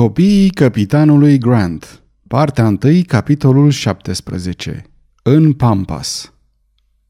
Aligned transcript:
Copiii 0.00 0.50
capitanului 0.50 1.38
Grant 1.38 2.02
Partea 2.28 2.66
1, 2.66 2.78
capitolul 3.06 3.70
17 3.70 4.82
În 5.22 5.52
Pampas 5.52 6.32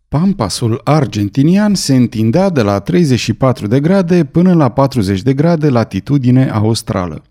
Pampasul 0.09 0.81
argentinian 0.85 1.75
se 1.75 1.95
întindea 1.95 2.49
de 2.49 2.63
la 2.63 2.79
34 2.79 3.67
de 3.67 3.81
grade 3.81 4.25
până 4.25 4.55
la 4.55 4.69
40 4.69 5.23
de 5.23 5.35
grade 5.35 5.69
latitudine 5.69 6.49
australă. 6.49 7.23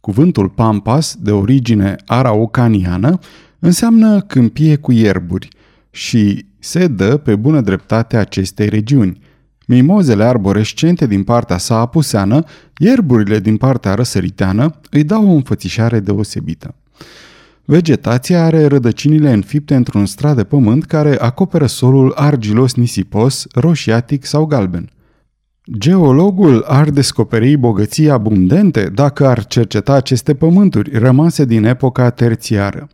Cuvântul 0.00 0.48
Pampas, 0.48 1.16
de 1.20 1.30
origine 1.30 1.96
araucaniană, 2.06 3.18
înseamnă 3.58 4.20
câmpie 4.20 4.76
cu 4.76 4.92
ierburi 4.92 5.48
și 5.90 6.46
se 6.58 6.86
dă 6.86 7.16
pe 7.16 7.36
bună 7.36 7.60
dreptate 7.60 8.16
acestei 8.16 8.68
regiuni– 8.68 9.20
Mimozele 9.70 10.24
arborescente 10.24 11.06
din 11.06 11.22
partea 11.22 11.58
sa 11.58 11.78
apuseană, 11.78 12.44
ierburile 12.76 13.38
din 13.38 13.56
partea 13.56 13.94
răsăriteană 13.94 14.80
îi 14.90 15.04
dau 15.04 15.28
o 15.28 15.32
înfățișare 15.32 16.00
deosebită. 16.00 16.74
Vegetația 17.64 18.44
are 18.44 18.66
rădăcinile 18.66 19.32
înfipte 19.32 19.74
într-un 19.74 20.06
strat 20.06 20.36
de 20.36 20.44
pământ 20.44 20.84
care 20.84 21.18
acoperă 21.20 21.66
solul 21.66 22.12
argilos 22.16 22.74
nisipos, 22.74 23.46
roșiatic 23.54 24.24
sau 24.24 24.44
galben. 24.44 24.90
Geologul 25.78 26.64
ar 26.66 26.90
descoperi 26.90 27.56
bogății 27.56 28.10
abundente 28.10 28.90
dacă 28.94 29.26
ar 29.26 29.46
cerceta 29.46 29.92
aceste 29.92 30.34
pământuri 30.34 30.98
rămase 30.98 31.44
din 31.44 31.64
epoca 31.64 32.10
terțiară. 32.10 32.88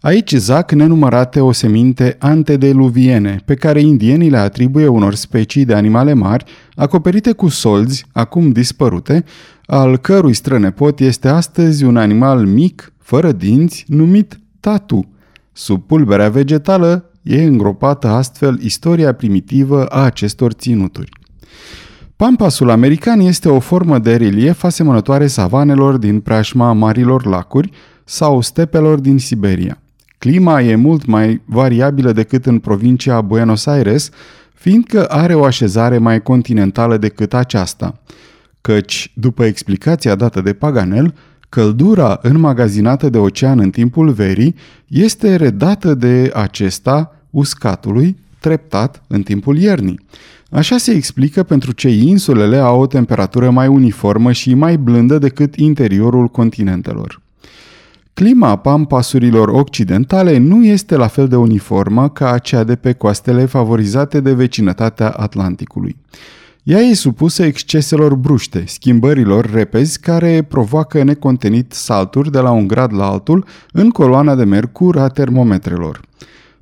Aici 0.00 0.34
zac 0.34 0.72
nenumărate 0.72 1.40
oseminte 1.40 2.16
antedeluviene, 2.18 3.42
pe 3.44 3.54
care 3.54 3.80
indienii 3.80 4.30
le 4.30 4.36
atribuie 4.36 4.86
unor 4.86 5.14
specii 5.14 5.64
de 5.64 5.74
animale 5.74 6.12
mari, 6.12 6.44
acoperite 6.74 7.32
cu 7.32 7.48
solzi, 7.48 8.06
acum 8.12 8.50
dispărute, 8.50 9.24
al 9.66 9.96
cărui 9.96 10.34
strănepot 10.34 11.00
este 11.00 11.28
astăzi 11.28 11.84
un 11.84 11.96
animal 11.96 12.46
mic, 12.46 12.92
fără 12.98 13.32
dinți, 13.32 13.84
numit 13.88 14.40
tatu. 14.60 15.08
Sub 15.52 15.82
pulberea 15.86 16.28
vegetală 16.28 17.10
e 17.22 17.42
îngropată 17.42 18.08
astfel 18.08 18.58
istoria 18.62 19.12
primitivă 19.12 19.86
a 19.86 20.04
acestor 20.04 20.52
ținuturi. 20.52 21.10
Pampasul 22.16 22.70
american 22.70 23.20
este 23.20 23.48
o 23.48 23.58
formă 23.58 23.98
de 23.98 24.16
relief 24.16 24.62
asemănătoare 24.62 25.26
savanelor 25.26 25.96
din 25.96 26.20
preajma 26.20 26.72
marilor 26.72 27.26
lacuri 27.26 27.70
sau 28.04 28.40
stepelor 28.40 28.98
din 28.98 29.18
Siberia. 29.18 29.78
Clima 30.18 30.60
e 30.60 30.74
mult 30.74 31.06
mai 31.06 31.40
variabilă 31.44 32.12
decât 32.12 32.46
în 32.46 32.58
provincia 32.58 33.20
Buenos 33.20 33.66
Aires, 33.66 34.10
fiindcă 34.54 35.04
are 35.04 35.34
o 35.34 35.44
așezare 35.44 35.98
mai 35.98 36.22
continentală 36.22 36.96
decât 36.96 37.34
aceasta. 37.34 38.00
Căci, 38.60 39.12
după 39.14 39.44
explicația 39.44 40.14
dată 40.14 40.40
de 40.40 40.52
Paganel, 40.52 41.14
căldura 41.48 42.18
înmagazinată 42.22 43.08
de 43.08 43.18
ocean 43.18 43.58
în 43.58 43.70
timpul 43.70 44.10
verii 44.10 44.54
este 44.86 45.36
redată 45.36 45.94
de 45.94 46.30
acesta 46.34 47.16
uscatului 47.30 48.16
treptat 48.40 49.02
în 49.06 49.22
timpul 49.22 49.58
iernii. 49.58 50.00
Așa 50.50 50.76
se 50.76 50.90
explică 50.90 51.42
pentru 51.42 51.72
ce 51.72 51.88
insulele 51.88 52.56
au 52.56 52.80
o 52.80 52.86
temperatură 52.86 53.50
mai 53.50 53.66
uniformă 53.66 54.32
și 54.32 54.54
mai 54.54 54.76
blândă 54.76 55.18
decât 55.18 55.56
interiorul 55.56 56.28
continentelor. 56.28 57.20
Clima 58.18 58.56
pampasurilor 58.56 59.48
occidentale 59.48 60.38
nu 60.38 60.64
este 60.64 60.96
la 60.96 61.06
fel 61.06 61.28
de 61.28 61.36
uniformă 61.36 62.08
ca 62.08 62.30
aceea 62.30 62.64
de 62.64 62.76
pe 62.76 62.92
coastele 62.92 63.44
favorizate 63.44 64.20
de 64.20 64.32
vecinătatea 64.32 65.10
Atlanticului. 65.10 65.96
Ea 66.62 66.78
e 66.78 66.94
supusă 66.94 67.42
exceselor 67.42 68.14
bruște, 68.14 68.64
schimbărilor 68.66 69.50
repezi 69.50 70.00
care 70.00 70.42
provoacă 70.42 71.02
necontenit 71.02 71.72
salturi 71.72 72.30
de 72.30 72.38
la 72.38 72.50
un 72.50 72.66
grad 72.66 72.94
la 72.94 73.10
altul 73.10 73.44
în 73.72 73.90
coloana 73.90 74.34
de 74.34 74.44
mercur 74.44 74.98
a 74.98 75.08
termometrelor. 75.08 76.00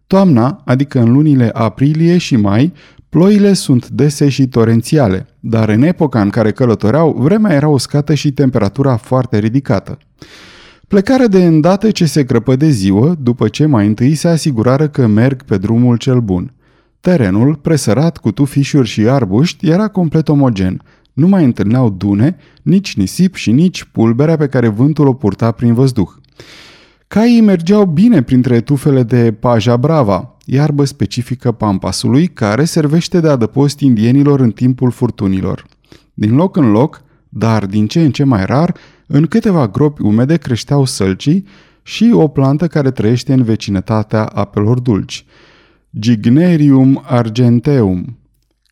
Toamna, 0.07 0.63
adică 0.65 1.01
în 1.01 1.13
lunile 1.13 1.51
aprilie 1.53 2.19
și 2.19 2.37
mai, 2.37 2.73
ploile 3.09 3.53
sunt 3.53 3.89
dese 3.89 4.29
și 4.29 4.47
torențiale, 4.47 5.27
dar 5.41 5.69
în 5.69 5.83
epoca 5.83 6.21
în 6.21 6.31
care 6.31 6.53
călătoreau, 6.53 7.17
vremea 7.19 7.55
era 7.55 7.69
uscată 7.69 8.15
și 8.15 8.33
temperatura 8.33 8.97
foarte 8.97 9.39
ridicată. 9.39 9.99
Plecare 10.89 11.27
de 11.27 11.45
îndată 11.45 11.91
ce 11.91 12.05
se 12.05 12.25
crăpă 12.25 12.57
de 12.57 12.69
ziua, 12.69 13.17
după 13.21 13.49
ce 13.49 13.67
mai 13.67 13.87
întâi 13.87 14.15
se 14.15 14.29
asigurară 14.29 14.89
că 14.89 15.07
merg 15.07 15.43
pe 15.43 15.59
drumul 15.59 15.97
cel 15.97 16.21
bun. 16.21 16.53
Terenul, 17.01 17.55
presărat 17.55 18.19
cu 18.19 18.33
tufișuri 18.33 18.89
și 18.89 19.09
arbuști, 19.09 19.69
era 19.69 19.89
complet 19.89 20.29
omogen. 20.29 20.83
Nu 21.13 21.29
mai 21.29 21.45
întâlneau 21.45 21.91
dune, 21.91 22.37
nici 22.63 22.97
nisip 22.97 23.35
și 23.35 23.53
nici 23.53 23.85
pulberea 23.85 24.37
pe 24.37 24.47
care 24.47 24.69
vântul 24.69 25.07
o 25.07 25.13
purta 25.13 25.51
prin 25.51 25.75
văzduh. 25.75 26.09
Caii 27.09 27.41
mergeau 27.41 27.85
bine 27.85 28.23
printre 28.23 28.61
tufele 28.61 29.03
de 29.03 29.33
paja 29.33 29.77
brava, 29.77 30.37
iarbă 30.45 30.85
specifică 30.85 31.53
pampasului, 31.53 32.27
care 32.27 32.65
servește 32.65 33.21
de 33.21 33.29
adăpost 33.29 33.81
indienilor 33.81 34.41
în 34.41 34.51
timpul 34.51 34.91
furtunilor. 34.91 35.67
Din 36.15 36.35
loc 36.35 36.57
în 36.57 36.71
loc, 36.71 37.03
dar 37.29 37.67
din 37.67 37.87
ce 37.87 38.01
în 38.01 38.11
ce 38.11 38.25
mai 38.25 38.45
rar, 38.45 38.75
în 39.07 39.27
câteva 39.27 39.69
gropi 39.69 40.03
umede 40.03 40.37
creșteau 40.37 40.85
sălcii 40.85 41.47
și 41.83 42.11
o 42.15 42.29
plantă 42.29 42.67
care 42.67 42.91
trăiește 42.91 43.33
în 43.33 43.43
vecinătatea 43.43 44.25
apelor 44.25 44.81
dulci, 44.81 45.25
Gignerium 45.99 47.03
argenteum. 47.07 48.19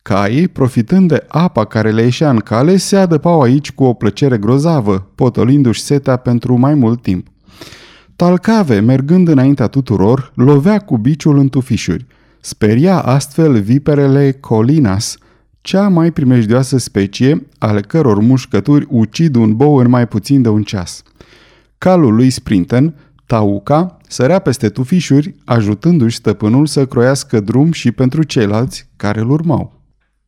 Caii, 0.01 0.47
profitând 0.47 1.07
de 1.07 1.25
apa 1.27 1.65
care 1.65 1.91
le 1.91 2.01
ieșea 2.01 2.29
în 2.29 2.37
cale, 2.37 2.77
se 2.77 2.97
adăpau 2.97 3.41
aici 3.41 3.71
cu 3.71 3.83
o 3.83 3.93
plăcere 3.93 4.37
grozavă, 4.37 5.11
potolindu-și 5.15 5.81
setea 5.81 6.15
pentru 6.15 6.57
mai 6.57 6.73
mult 6.73 7.01
timp. 7.01 7.27
Talcave, 8.15 8.79
mergând 8.79 9.27
înaintea 9.27 9.67
tuturor, 9.67 10.31
lovea 10.35 10.79
cu 10.79 10.97
biciul 10.97 11.37
în 11.37 11.49
tufișuri. 11.49 12.05
Speria 12.39 12.99
astfel 12.99 13.61
viperele 13.61 14.31
colinas, 14.31 15.17
cea 15.65 15.87
mai 15.87 16.11
primejdioasă 16.11 16.77
specie, 16.77 17.47
ale 17.57 17.81
căror 17.81 18.19
mușcături 18.19 18.85
ucid 18.89 19.35
un 19.35 19.55
bou 19.55 19.75
în 19.75 19.89
mai 19.89 20.07
puțin 20.07 20.41
de 20.41 20.49
un 20.49 20.63
ceas. 20.63 21.03
Calul 21.77 22.15
lui 22.15 22.29
Sprinten, 22.29 22.95
Tauca, 23.25 23.97
sărea 24.07 24.39
peste 24.39 24.69
tufișuri, 24.69 25.35
ajutându-și 25.45 26.15
stăpânul 26.15 26.65
să 26.65 26.85
croiască 26.85 27.39
drum 27.39 27.71
și 27.71 27.91
pentru 27.91 28.23
ceilalți 28.23 28.87
care 28.95 29.19
îl 29.19 29.29
urmau. 29.29 29.81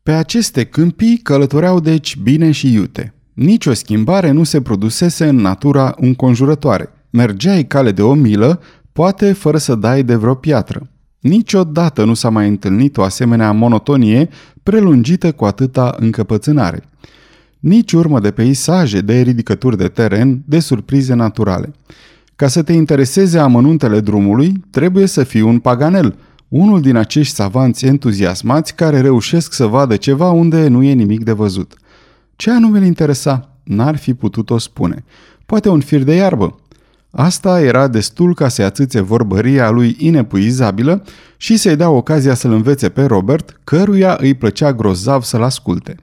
Pe 0.04 0.12
aceste 0.12 0.64
câmpii 0.64 1.18
călătoreau 1.18 1.80
deci 1.80 2.18
bine 2.18 2.52
și 2.52 2.74
iute. 2.74 3.14
Nici 3.34 3.66
o 3.66 3.74
schimbare 3.74 4.32
nu 4.32 4.44
se 4.44 4.62
produsese 4.62 5.28
în 5.28 5.36
natura 5.36 5.96
înconjurătoare. 6.00 6.90
Mergeai 7.10 7.64
cale 7.64 7.92
de 7.92 8.02
o 8.02 8.14
milă, 8.14 8.62
poate 8.92 9.34
fără 9.34 9.58
să 9.58 9.76
dai 9.76 10.04
de 10.04 10.16
vreo 10.16 10.34
piatră. 10.34 10.90
Niciodată 11.28 12.04
nu 12.04 12.14
s-a 12.14 12.30
mai 12.30 12.48
întâlnit 12.48 12.98
o 12.98 13.04
asemenea 13.04 13.52
monotonie 13.52 14.30
prelungită 14.64 15.32
cu 15.32 15.46
atâta 15.46 15.96
încăpățânare. 16.00 16.84
Nici 17.60 17.94
urmă 17.94 18.20
de 18.20 18.32
peisaje, 18.32 19.02
de 19.02 19.22
ridicături 19.22 19.78
de 19.78 19.88
teren, 19.88 20.42
de 20.46 20.60
surprize 20.60 21.14
naturale. 21.14 21.74
Ca 22.36 22.48
să 22.48 22.64
te 22.64 22.74
intereseze 22.74 23.40
amănuntele 23.40 24.00
drumului, 24.00 24.64
trebuie 24.70 25.06
să 25.06 25.24
fii 25.24 25.42
un 25.42 25.60
paganel, 25.60 26.16
unul 26.48 26.82
din 26.82 26.96
acești 26.96 27.36
savanți 27.36 27.86
entuziasmați 27.86 28.76
care 28.76 29.02
reușesc 29.02 29.54
să 29.54 29.66
vadă 29.66 29.96
ceva 29.96 30.32
unde 30.32 30.68
nu 30.68 30.84
e 30.84 30.94
nimic 30.94 31.24
de 31.24 31.32
văzut. 31.32 31.74
Ce 32.36 32.52
anume 32.52 32.78
îl 32.78 32.86
interesa? 32.86 33.50
N-ar 33.64 33.96
fi 33.96 34.14
putut 34.14 34.50
o 34.50 34.58
spune. 34.58 35.04
Poate 35.46 35.70
un 35.70 35.80
fir 35.80 36.04
de 36.04 36.16
iarbă, 36.16 36.56
Asta 37.20 37.62
era 37.62 37.88
destul 37.88 38.34
ca 38.34 38.48
să-i 38.48 38.66
atâțe 38.66 39.02
vorbăria 39.02 39.70
lui 39.70 39.96
inepuizabilă 40.00 41.04
și 41.38 41.58
să-i 41.58 41.76
dea 41.76 41.90
ocazia 41.90 42.34
să-l 42.34 42.52
învețe 42.52 42.90
pe 42.90 43.04
Robert, 43.04 43.60
căruia 43.64 44.18
îi 44.20 44.34
plăcea 44.34 44.74
grozav 44.74 45.24
să-l 45.24 45.44
asculte. 45.44 45.96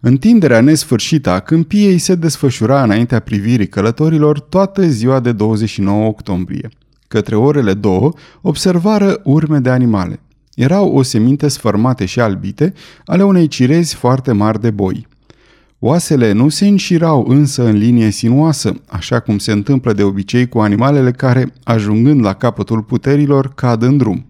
Întinderea 0.00 0.60
nesfârșită 0.60 1.30
a 1.30 1.38
câmpiei 1.38 1.98
se 1.98 2.14
desfășura 2.14 2.82
înaintea 2.82 3.20
privirii 3.20 3.68
călătorilor 3.68 4.40
toată 4.40 4.86
ziua 4.86 5.20
de 5.20 5.32
29 5.32 6.06
octombrie. 6.06 6.68
Către 7.08 7.36
orele 7.36 7.74
două 7.74 8.12
observară 8.40 9.20
urme 9.24 9.58
de 9.58 9.70
animale. 9.70 10.20
Erau 10.54 10.94
o 10.94 11.02
seminte 11.02 11.48
sfărmate 11.48 12.04
și 12.04 12.20
albite 12.20 12.72
ale 13.04 13.22
unei 13.22 13.46
cirezi 13.46 13.94
foarte 13.94 14.32
mari 14.32 14.60
de 14.60 14.70
boi. 14.70 15.06
Oasele 15.84 16.32
nu 16.32 16.48
se 16.48 16.66
înșirau 16.66 17.26
însă 17.28 17.64
în 17.64 17.76
linie 17.76 18.10
sinuoasă, 18.10 18.80
așa 18.86 19.20
cum 19.20 19.38
se 19.38 19.52
întâmplă 19.52 19.92
de 19.92 20.02
obicei 20.02 20.48
cu 20.48 20.58
animalele 20.58 21.10
care, 21.10 21.52
ajungând 21.62 22.24
la 22.24 22.32
capătul 22.32 22.82
puterilor, 22.82 23.54
cad 23.54 23.82
în 23.82 23.96
drum. 23.96 24.26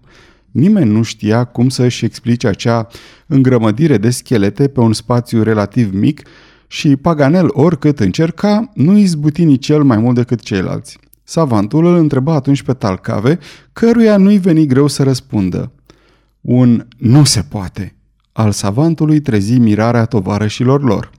Nimeni 0.51 0.91
nu 0.91 1.01
știa 1.01 1.43
cum 1.43 1.69
să 1.69 1.83
își 1.83 2.05
explice 2.05 2.47
acea 2.47 2.87
îngrămădire 3.27 3.97
de 3.97 4.09
schelete 4.09 4.67
pe 4.67 4.79
un 4.79 4.93
spațiu 4.93 5.43
relativ 5.43 5.93
mic 5.93 6.21
și 6.67 6.95
Paganel, 6.95 7.47
oricât 7.49 7.99
încerca, 7.99 8.71
nu 8.73 8.97
izbuti 8.97 9.43
nici 9.43 9.65
cel 9.65 9.83
mai 9.83 9.97
mult 9.97 10.15
decât 10.15 10.39
ceilalți. 10.39 10.97
Savantul 11.23 11.85
îl 11.85 11.95
întreba 11.95 12.33
atunci 12.33 12.61
pe 12.61 12.73
Talcave, 12.73 13.39
căruia 13.73 14.17
nu-i 14.17 14.37
veni 14.37 14.65
greu 14.65 14.87
să 14.87 15.03
răspundă. 15.03 15.71
Un 16.41 16.87
nu 16.97 17.23
se 17.23 17.41
poate 17.49 17.95
al 18.31 18.51
savantului 18.51 19.19
trezi 19.19 19.57
mirarea 19.57 20.05
tovarășilor 20.05 20.83
lor. 20.83 21.11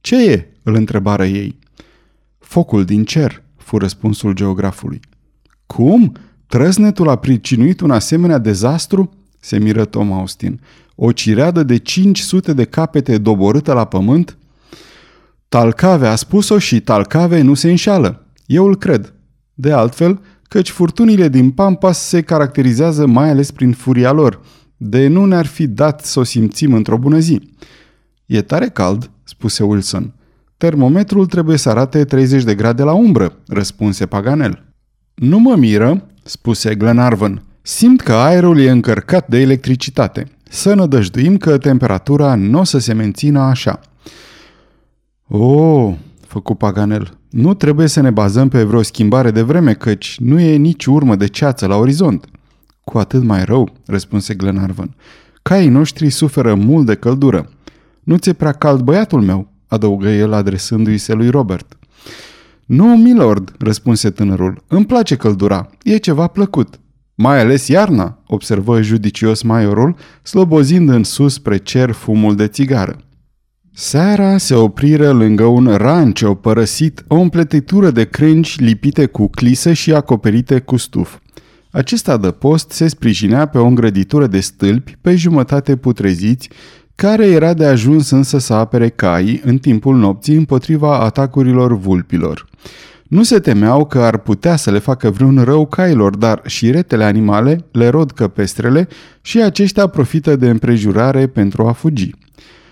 Ce 0.00 0.30
e?" 0.30 0.46
îl 0.62 0.74
întrebară 0.74 1.24
ei. 1.24 1.58
Focul 2.38 2.84
din 2.84 3.04
cer, 3.04 3.42
fu 3.56 3.78
răspunsul 3.78 4.32
geografului. 4.32 5.00
Cum? 5.66 6.16
Trăsnetul 6.46 7.08
a 7.08 7.16
pricinuit 7.16 7.80
un 7.80 7.90
asemenea 7.90 8.38
dezastru? 8.38 9.10
se 9.40 9.58
miră 9.58 9.84
Tom 9.84 10.12
Austin. 10.12 10.60
O 10.94 11.12
cireadă 11.12 11.62
de 11.62 11.76
500 11.76 12.52
de 12.52 12.64
capete 12.64 13.18
doborâtă 13.18 13.72
la 13.72 13.84
pământ? 13.84 14.38
Talcave 15.48 16.06
a 16.06 16.14
spus-o 16.14 16.58
și 16.58 16.80
Talcave 16.80 17.40
nu 17.40 17.54
se 17.54 17.70
înșală. 17.70 18.26
Eu 18.46 18.66
îl 18.66 18.76
cred. 18.76 19.14
De 19.54 19.72
altfel, 19.72 20.20
căci 20.42 20.70
furtunile 20.70 21.28
din 21.28 21.50
Pampas 21.50 21.98
se 21.98 22.22
caracterizează 22.22 23.06
mai 23.06 23.30
ales 23.30 23.50
prin 23.50 23.72
furia 23.72 24.12
lor, 24.12 24.40
de 24.76 25.06
nu 25.06 25.24
ne-ar 25.24 25.46
fi 25.46 25.66
dat 25.66 26.04
să 26.04 26.20
o 26.20 26.22
simțim 26.22 26.72
într-o 26.72 26.98
bună 26.98 27.18
zi. 27.18 27.50
E 28.26 28.42
tare 28.42 28.68
cald, 28.68 29.10
spuse 29.30 29.62
Wilson. 29.62 30.12
Termometrul 30.56 31.26
trebuie 31.26 31.56
să 31.56 31.68
arate 31.68 32.04
30 32.04 32.42
de 32.42 32.54
grade 32.54 32.82
la 32.82 32.92
umbră, 32.92 33.32
răspunse 33.46 34.06
Paganel. 34.06 34.64
Nu 35.14 35.38
mă 35.38 35.56
miră, 35.56 36.06
spuse 36.22 36.74
Glenarvan. 36.74 37.42
Simt 37.62 38.00
că 38.00 38.12
aerul 38.12 38.60
e 38.60 38.70
încărcat 38.70 39.28
de 39.28 39.38
electricitate. 39.38 40.26
Să 40.42 40.74
nădăjduim 40.74 41.36
că 41.36 41.58
temperatura 41.58 42.34
nu 42.34 42.58
o 42.58 42.64
să 42.64 42.78
se 42.78 42.92
mențină 42.92 43.40
așa. 43.40 43.80
O, 45.28 45.44
oh, 45.44 45.94
făcu 46.26 46.54
Paganel, 46.54 47.18
nu 47.30 47.54
trebuie 47.54 47.86
să 47.86 48.00
ne 48.00 48.10
bazăm 48.10 48.48
pe 48.48 48.62
vreo 48.62 48.82
schimbare 48.82 49.30
de 49.30 49.42
vreme, 49.42 49.74
căci 49.74 50.16
nu 50.18 50.40
e 50.40 50.56
nici 50.56 50.84
urmă 50.84 51.16
de 51.16 51.26
ceață 51.26 51.66
la 51.66 51.76
orizont. 51.76 52.26
Cu 52.84 52.98
atât 52.98 53.22
mai 53.22 53.44
rău, 53.44 53.72
răspunse 53.86 54.34
Glenarvan. 54.34 54.94
Caii 55.42 55.68
noștri 55.68 56.10
suferă 56.10 56.54
mult 56.54 56.86
de 56.86 56.94
căldură. 56.94 57.48
Nu 58.10 58.16
ți-e 58.16 58.32
prea 58.32 58.52
cald, 58.52 58.80
băiatul 58.80 59.20
meu? 59.20 59.52
adăugă 59.66 60.08
el 60.08 60.32
adresându-i 60.32 60.98
se 60.98 61.12
lui 61.12 61.28
Robert. 61.28 61.78
Nu, 62.66 62.96
milord, 62.96 63.54
răspunse 63.58 64.10
tânărul. 64.10 64.64
Îmi 64.66 64.86
place 64.86 65.16
căldura. 65.16 65.68
E 65.82 65.96
ceva 65.96 66.26
plăcut. 66.26 66.80
Mai 67.14 67.40
ales 67.40 67.68
iarna, 67.68 68.22
observă 68.26 68.82
judicios 68.82 69.42
maiorul, 69.42 69.96
slobozind 70.22 70.88
în 70.88 71.04
sus 71.04 71.32
spre 71.32 71.56
cer 71.56 71.90
fumul 71.90 72.36
de 72.36 72.46
țigară. 72.46 72.96
Seara 73.72 74.38
se 74.38 74.54
opriră 74.54 75.10
lângă 75.10 75.44
un 75.44 75.76
rancio 75.76 76.34
părăsit, 76.34 77.04
o 77.08 77.16
împletitură 77.16 77.90
de 77.90 78.04
crânci 78.04 78.58
lipite 78.58 79.06
cu 79.06 79.28
clisă 79.28 79.72
și 79.72 79.94
acoperite 79.94 80.58
cu 80.58 80.76
stuf. 80.76 81.18
Acest 81.70 82.08
adăpost 82.08 82.70
se 82.70 82.88
sprijinea 82.88 83.46
pe 83.46 83.58
o 83.58 83.66
îngrăditură 83.66 84.26
de 84.26 84.40
stâlpi 84.40 84.96
pe 85.00 85.16
jumătate 85.16 85.76
putreziți, 85.76 86.48
care 87.00 87.26
era 87.26 87.54
de 87.54 87.66
ajuns 87.66 88.10
însă 88.10 88.38
să 88.38 88.52
apere 88.52 88.88
caii 88.88 89.40
în 89.44 89.58
timpul 89.58 89.96
nopții 89.96 90.36
împotriva 90.36 90.98
atacurilor 90.98 91.76
vulpilor. 91.76 92.46
Nu 93.08 93.22
se 93.22 93.38
temeau 93.38 93.86
că 93.86 93.98
ar 93.98 94.18
putea 94.18 94.56
să 94.56 94.70
le 94.70 94.78
facă 94.78 95.10
vreun 95.10 95.42
rău 95.44 95.66
cailor, 95.66 96.16
dar 96.16 96.42
și 96.46 96.70
retele 96.70 97.04
animale 97.04 97.64
le 97.70 97.88
rod 97.88 98.10
căpestrele 98.10 98.88
și 99.20 99.42
aceștia 99.42 99.86
profită 99.86 100.36
de 100.36 100.48
împrejurare 100.48 101.26
pentru 101.26 101.66
a 101.66 101.72
fugi. 101.72 102.10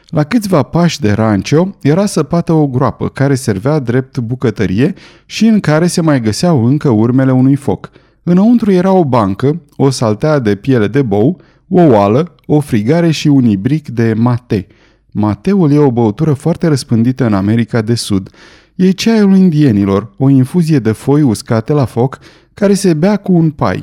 La 0.08 0.24
câțiva 0.24 0.62
pași 0.62 1.00
de 1.00 1.12
rancio 1.12 1.76
era 1.82 2.06
săpată 2.06 2.52
o 2.52 2.66
groapă 2.66 3.08
care 3.08 3.34
servea 3.34 3.78
drept 3.78 4.18
bucătărie 4.18 4.94
și 5.26 5.46
în 5.46 5.60
care 5.60 5.86
se 5.86 6.00
mai 6.00 6.20
găseau 6.20 6.64
încă 6.64 6.88
urmele 6.88 7.32
unui 7.32 7.54
foc. 7.54 7.90
Înăuntru 8.22 8.70
era 8.72 8.92
o 8.92 9.04
bancă, 9.04 9.60
o 9.76 9.90
saltea 9.90 10.38
de 10.38 10.54
piele 10.54 10.86
de 10.86 11.02
bou, 11.02 11.40
o 11.68 11.80
oală, 11.80 12.34
o 12.46 12.60
frigare 12.60 13.10
și 13.10 13.28
un 13.28 13.44
ibric 13.44 13.88
de 13.88 14.14
mate. 14.16 14.66
Mateul 15.10 15.72
e 15.72 15.78
o 15.78 15.90
băutură 15.90 16.32
foarte 16.32 16.66
răspândită 16.66 17.24
în 17.24 17.34
America 17.34 17.80
de 17.80 17.94
Sud. 17.94 18.30
E 18.74 18.90
ceaiul 18.90 19.36
indienilor, 19.36 20.10
o 20.16 20.28
infuzie 20.28 20.78
de 20.78 20.92
foi 20.92 21.22
uscate 21.22 21.72
la 21.72 21.84
foc, 21.84 22.18
care 22.54 22.74
se 22.74 22.94
bea 22.94 23.16
cu 23.16 23.32
un 23.32 23.50
pai. 23.50 23.82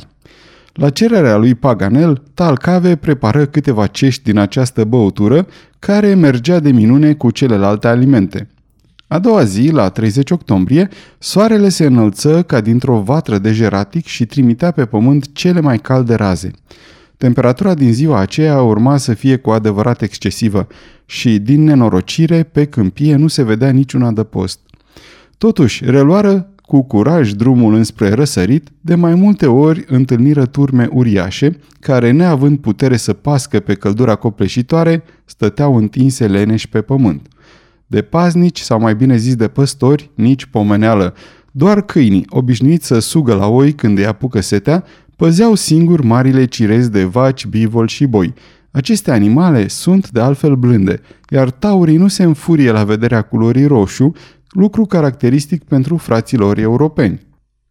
La 0.74 0.90
cererea 0.90 1.38
lui 1.38 1.56
Paganel, 1.56 2.22
Talcave 2.34 2.96
prepară 2.96 3.46
câteva 3.46 3.88
cești 3.88 4.24
din 4.24 4.38
această 4.38 4.84
băutură, 4.84 5.48
care 5.80 6.14
mergea 6.14 6.60
de 6.60 6.72
minune 6.72 7.14
cu 7.14 7.32
celelalte 7.32 7.88
alimente. 7.88 8.48
A 9.08 9.20
doua 9.20 9.44
zi, 9.44 9.70
la 9.72 9.90
30 9.90 10.32
octombrie, 10.32 10.90
soarele 11.18 11.70
se 11.70 11.86
înălță 11.86 12.44
ca 12.44 12.62
dintr-o 12.62 13.00
vatră 13.00 13.38
de 13.38 13.52
jeratic 13.52 14.06
și 14.06 14.26
trimitea 14.26 14.72
pe 14.72 14.86
pământ 14.86 15.34
cele 15.34 15.60
mai 15.60 15.78
calde 15.78 16.14
raze. 16.14 16.52
Temperatura 17.18 17.74
din 17.74 17.94
ziua 17.94 18.20
aceea 18.20 18.62
urma 18.62 18.98
să 18.98 19.14
fie 19.14 19.38
cu 19.38 19.50
adevărat 19.50 20.02
excesivă 20.02 20.68
și, 21.06 21.40
din 21.40 21.64
nenorocire, 21.64 22.44
pe 22.44 22.66
câmpie 22.66 23.16
nu 23.16 23.28
se 23.28 23.44
vedea 23.44 23.70
niciun 23.70 24.04
adăpost. 24.04 24.60
Totuși, 25.38 25.86
reluară 25.86 26.50
cu 26.66 26.84
curaj 26.84 27.32
drumul 27.32 27.74
înspre 27.74 28.10
răsărit, 28.10 28.70
de 28.82 28.96
mai 28.96 29.16
multe 29.16 29.46
ori 29.46 29.86
întâlniră 29.88 30.46
turme 30.46 30.88
uriașe, 30.92 31.60
care, 31.80 32.12
neavând 32.12 32.60
putere 32.60 32.98
să 32.98 33.14
pască 33.14 33.60
pe 33.60 33.74
căldura 33.74 34.16
copleșitoare, 34.16 35.04
stăteau 35.26 35.76
întinse 35.76 36.28
leneși 36.28 36.70
pe 36.70 36.82
pământ. 36.82 37.28
De 37.88 38.02
paznici, 38.02 38.60
sau 38.60 38.80
mai 38.80 38.96
bine 38.96 39.18
zis 39.18 39.36
de 39.36 39.48
păstori, 39.48 40.10
nici 40.16 40.46
pomeneală, 40.46 41.14
doar 41.52 41.82
câinii, 41.82 42.26
obișnuiți 42.30 42.88
să 42.88 43.00
sugă 43.00 43.34
la 43.34 43.48
oi 43.48 43.74
când 43.74 43.98
îi 43.98 44.06
apucă 44.06 44.42
setea, 44.42 44.84
păzeau 45.16 45.56
singur 45.56 46.02
marile 46.02 46.46
cirezi 46.46 46.92
de 46.92 47.04
vaci, 47.04 47.46
bivol 47.46 47.88
și 47.88 48.06
boi. 48.06 48.34
Aceste 48.72 49.12
animale 49.12 49.68
sunt 49.68 50.10
de 50.10 50.20
altfel 50.20 50.56
blânde, 50.56 51.02
iar 51.30 51.50
taurii 51.50 51.98
nu 51.98 52.08
se 52.08 52.24
înfurie 52.24 52.72
la 52.72 52.84
vederea 52.84 53.22
culorii 53.22 53.66
roșu, 53.66 54.12
lucru 54.50 54.86
caracteristic 54.86 55.64
pentru 55.64 55.98
fraților 55.98 56.58
europeni. 56.58 57.22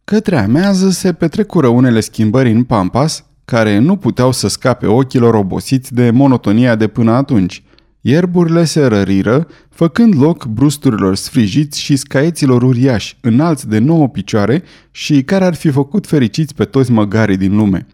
Către 0.03 0.37
amează 0.37 0.89
se 0.89 1.13
petrecură 1.13 1.67
unele 1.67 1.99
schimbări 1.99 2.51
în 2.51 2.63
Pampas, 2.63 3.25
care 3.45 3.77
nu 3.77 3.95
puteau 3.95 4.31
să 4.31 4.47
scape 4.47 4.85
ochilor 4.85 5.33
obosiți 5.33 5.93
de 5.93 6.09
monotonia 6.09 6.75
de 6.75 6.87
până 6.87 7.11
atunci. 7.11 7.63
Ierburile 8.07 8.63
se 8.63 8.85
răriră, 8.85 9.47
făcând 9.69 10.21
loc 10.21 10.45
brusturilor 10.45 11.15
sfrijiți 11.15 11.81
și 11.81 11.95
scaieților 11.95 12.63
uriași, 12.63 13.17
înalți 13.21 13.67
de 13.69 13.77
nouă 13.77 14.09
picioare 14.09 14.63
și 14.91 15.23
care 15.23 15.45
ar 15.45 15.53
fi 15.53 15.69
făcut 15.69 16.07
fericiți 16.07 16.55
pe 16.55 16.65
toți 16.65 16.91
măgarii 16.91 17.37
din 17.37 17.55
lume. 17.55 17.87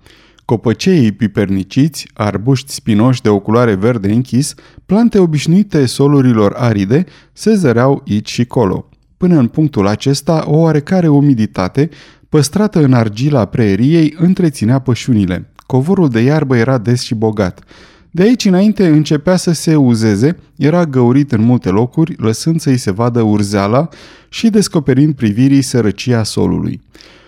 Copăceii 0.45 1.11
piperniciți, 1.11 2.07
arbuști 2.13 2.71
spinoși 2.71 3.21
de 3.21 3.29
o 3.29 3.39
culoare 3.39 3.75
verde 3.75 4.11
închis, 4.11 4.53
plante 4.85 5.19
obișnuite 5.19 5.85
solurilor 5.85 6.53
aride, 6.57 7.05
se 7.33 7.53
zăreau 7.53 8.03
aici 8.07 8.29
și 8.29 8.45
colo. 8.45 8.89
Până 9.17 9.37
în 9.37 9.47
punctul 9.47 9.87
acesta, 9.87 10.43
o 10.47 10.57
oarecare 10.57 11.07
umiditate, 11.07 11.89
păstrată 12.29 12.83
în 12.83 12.93
argila 12.93 13.45
preeriei, 13.45 14.15
întreținea 14.17 14.79
pășunile. 14.79 15.51
Covorul 15.65 16.09
de 16.09 16.19
iarbă 16.19 16.55
era 16.55 16.77
des 16.77 17.01
și 17.01 17.15
bogat. 17.15 17.63
De 18.11 18.21
aici 18.21 18.45
înainte 18.45 18.87
începea 18.87 19.35
să 19.35 19.51
se 19.51 19.75
uzeze, 19.75 20.37
era 20.57 20.85
găurit 20.85 21.31
în 21.31 21.41
multe 21.41 21.69
locuri, 21.69 22.15
lăsând 22.17 22.59
să-i 22.59 22.77
se 22.77 22.91
vadă 22.91 23.21
urzeala 23.21 23.89
și 24.29 24.49
descoperind 24.49 25.15
privirii 25.15 25.61
sărăcia 25.61 26.23
solului. 26.23 26.81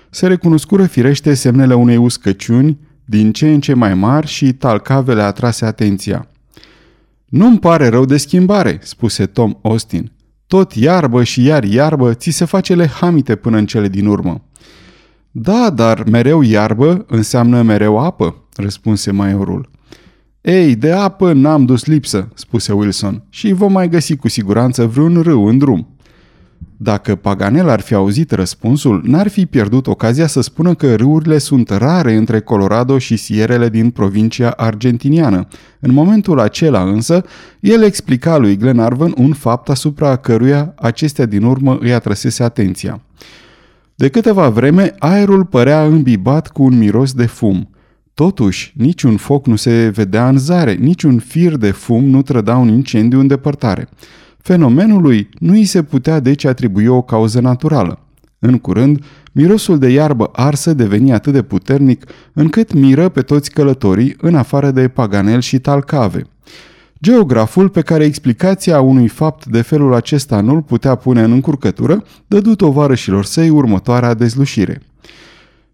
Se 0.10 0.28
recunoscură 0.28 0.86
firește 0.86 1.34
semnele 1.34 1.74
unei 1.74 1.98
uscăciuni, 1.98 2.78
din 3.06 3.32
ce 3.32 3.54
în 3.54 3.60
ce 3.60 3.74
mai 3.74 3.94
mari 3.94 4.28
și 4.28 4.54
talcavele 4.54 5.22
atrase 5.22 5.66
atenția. 5.66 6.28
Nu-mi 7.26 7.60
pare 7.60 7.88
rău 7.88 8.06
de 8.06 8.18
schimbare, 8.18 8.80
spuse 8.82 9.26
Tom 9.26 9.54
Austin. 9.62 10.12
Tot 10.48 10.72
iarbă 10.72 11.24
și 11.24 11.44
iar 11.44 11.64
iarbă, 11.64 12.14
ți 12.14 12.30
se 12.30 12.46
face 12.46 12.76
lehamite 12.76 13.36
până 13.36 13.58
în 13.58 13.66
cele 13.66 13.88
din 13.88 14.06
urmă. 14.06 14.42
Da, 15.32 15.70
dar 15.70 16.04
mereu 16.10 16.42
iarbă 16.42 17.06
înseamnă 17.08 17.62
mereu 17.62 18.00
apă, 18.00 18.36
răspunse 18.56 19.12
maiorul. 19.12 19.70
Ei, 20.44 20.76
de 20.76 20.92
apă 20.92 21.34
n-am 21.34 21.66
dus 21.66 21.86
lipsă, 21.86 22.30
spuse 22.34 22.74
Wilson, 22.74 23.24
și 23.30 23.52
vom 23.52 23.72
mai 23.72 23.90
găsi 23.90 24.16
cu 24.16 24.28
siguranță 24.28 24.86
vreun 24.86 25.22
râu 25.22 25.46
în 25.48 25.58
drum. 25.58 25.88
Dacă 26.78 27.16
Paganel 27.16 27.70
ar 27.70 27.80
fi 27.80 27.94
auzit 27.94 28.32
răspunsul, 28.32 29.02
n-ar 29.06 29.28
fi 29.28 29.46
pierdut 29.46 29.88
ocazia 29.88 30.28
să 30.28 30.42
spună 30.42 30.74
că 30.74 30.96
râurile 30.96 31.38
sunt 31.38 31.70
rare 31.70 32.14
între 32.14 32.40
Colorado 32.40 32.98
și 32.98 33.16
sierele 33.16 33.70
din 33.70 33.90
provincia 33.90 34.50
argentiniană. 34.50 35.48
În 35.80 35.94
momentul 35.94 36.40
acela 36.40 36.82
însă, 36.82 37.24
el 37.60 37.84
explica 37.84 38.38
lui 38.38 38.58
Glenarvan 38.58 39.14
un 39.18 39.34
fapt 39.34 39.70
asupra 39.70 40.16
căruia 40.16 40.74
acestea 40.76 41.26
din 41.26 41.44
urmă 41.44 41.78
îi 41.80 41.94
atrăsese 41.94 42.44
atenția. 42.44 43.02
De 43.96 44.10
câteva 44.10 44.50
vreme, 44.50 44.96
aerul 45.00 45.46
părea 45.46 45.86
îmbibat 45.86 46.48
cu 46.52 46.64
un 46.64 46.78
miros 46.78 47.14
de 47.14 47.26
fum. 47.26 47.68
Totuși, 48.14 48.74
niciun 48.76 49.18
foc 49.18 49.46
nu 49.46 49.56
se 49.56 49.92
vedea 49.94 50.28
în 50.28 50.38
zare, 50.38 50.74
niciun 50.74 51.20
fir 51.20 51.56
de 51.56 51.72
fum 51.72 52.04
nu 52.04 52.22
trăda 52.22 52.58
un 52.58 52.68
incendiu 52.68 53.20
în 53.20 53.28
depărtare. 53.28 53.90
Fenomenului 54.38 55.30
nu 55.40 55.52
îi 55.52 55.66
se 55.66 55.84
putea 55.84 56.20
deci 56.20 56.46
atribui 56.46 56.88
o 56.88 57.02
cauză 57.02 57.40
naturală. 57.40 58.00
În 58.40 58.58
curând, 58.58 59.04
mirosul 59.32 59.80
de 59.80 59.90
iarbă 59.90 60.30
arsă 60.34 60.74
deveni 60.74 61.14
atât 61.14 61.34
de 61.34 61.42
puternic 61.42 62.06
încât 62.34 62.74
miră 62.74 63.10
pe 63.10 63.22
toți 63.22 63.52
călătorii 63.52 64.16
în 64.22 64.36
afară 64.36 64.72
de 64.72 64.88
Paganel 64.88 65.42
și 65.42 65.60
Talcave. 65.60 66.28
Geograful, 67.02 67.70
pe 67.70 67.82
care 67.82 68.04
explicația 68.04 68.82
unui 68.82 69.08
fapt 69.08 69.46
de 69.46 69.62
felul 69.62 69.94
acesta 69.94 70.42
nu-l 70.42 70.62
putea 70.62 70.96
pune 70.96 71.24
în 71.24 71.32
încurcătură, 71.32 72.04
dădu 72.28 72.56
tovarășilor 72.56 73.26
săi 73.26 73.50
următoarea 73.50 74.14
dezlușire. 74.14 74.82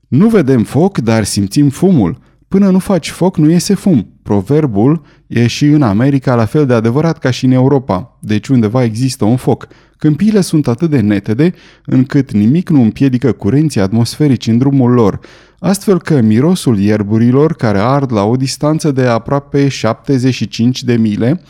Nu 0.08 0.27
vedem 0.27 0.63
foc, 0.63 0.98
dar 0.98 1.24
simțim 1.24 1.69
fumul. 1.69 2.17
Până 2.50 2.70
nu 2.70 2.79
faci 2.79 3.10
foc, 3.10 3.38
nu 3.38 3.50
iese 3.50 3.74
fum. 3.74 4.13
Proverbul 4.24 5.01
e 5.27 5.48
și 5.48 5.65
în 5.65 5.82
America 5.82 6.36
la 6.36 6.46
fel 6.46 6.65
de 6.65 6.74
adevărat 6.74 7.18
ca 7.18 7.29
și 7.29 7.46
în 7.46 7.51
Europa, 7.51 8.18
deci 8.20 8.48
undeva 8.48 8.84
există 8.84 9.25
un 9.25 9.36
foc. 9.36 9.68
Câmpiile 9.98 10.41
sunt 10.41 10.68
atât 10.68 10.89
de 10.89 11.00
netede 11.00 11.53
încât 11.86 12.32
nimic 12.32 12.70
nu 12.70 12.82
împiedică 12.82 13.32
curenții 13.32 13.82
atmosferici 13.82 14.48
în 14.48 14.58
drumul 14.58 14.91
lor, 14.91 15.20
astfel 15.60 16.01
că 16.01 16.22
mirosul 16.22 16.79
ierburilor 16.79 17.53
care 17.53 17.79
ard 17.79 18.12
la 18.12 18.24
o 18.24 18.36
distanță 18.36 18.91
de 18.91 19.06
aproape 19.06 19.68
75 19.68 20.84
de 20.84 20.96
mile 20.96 21.41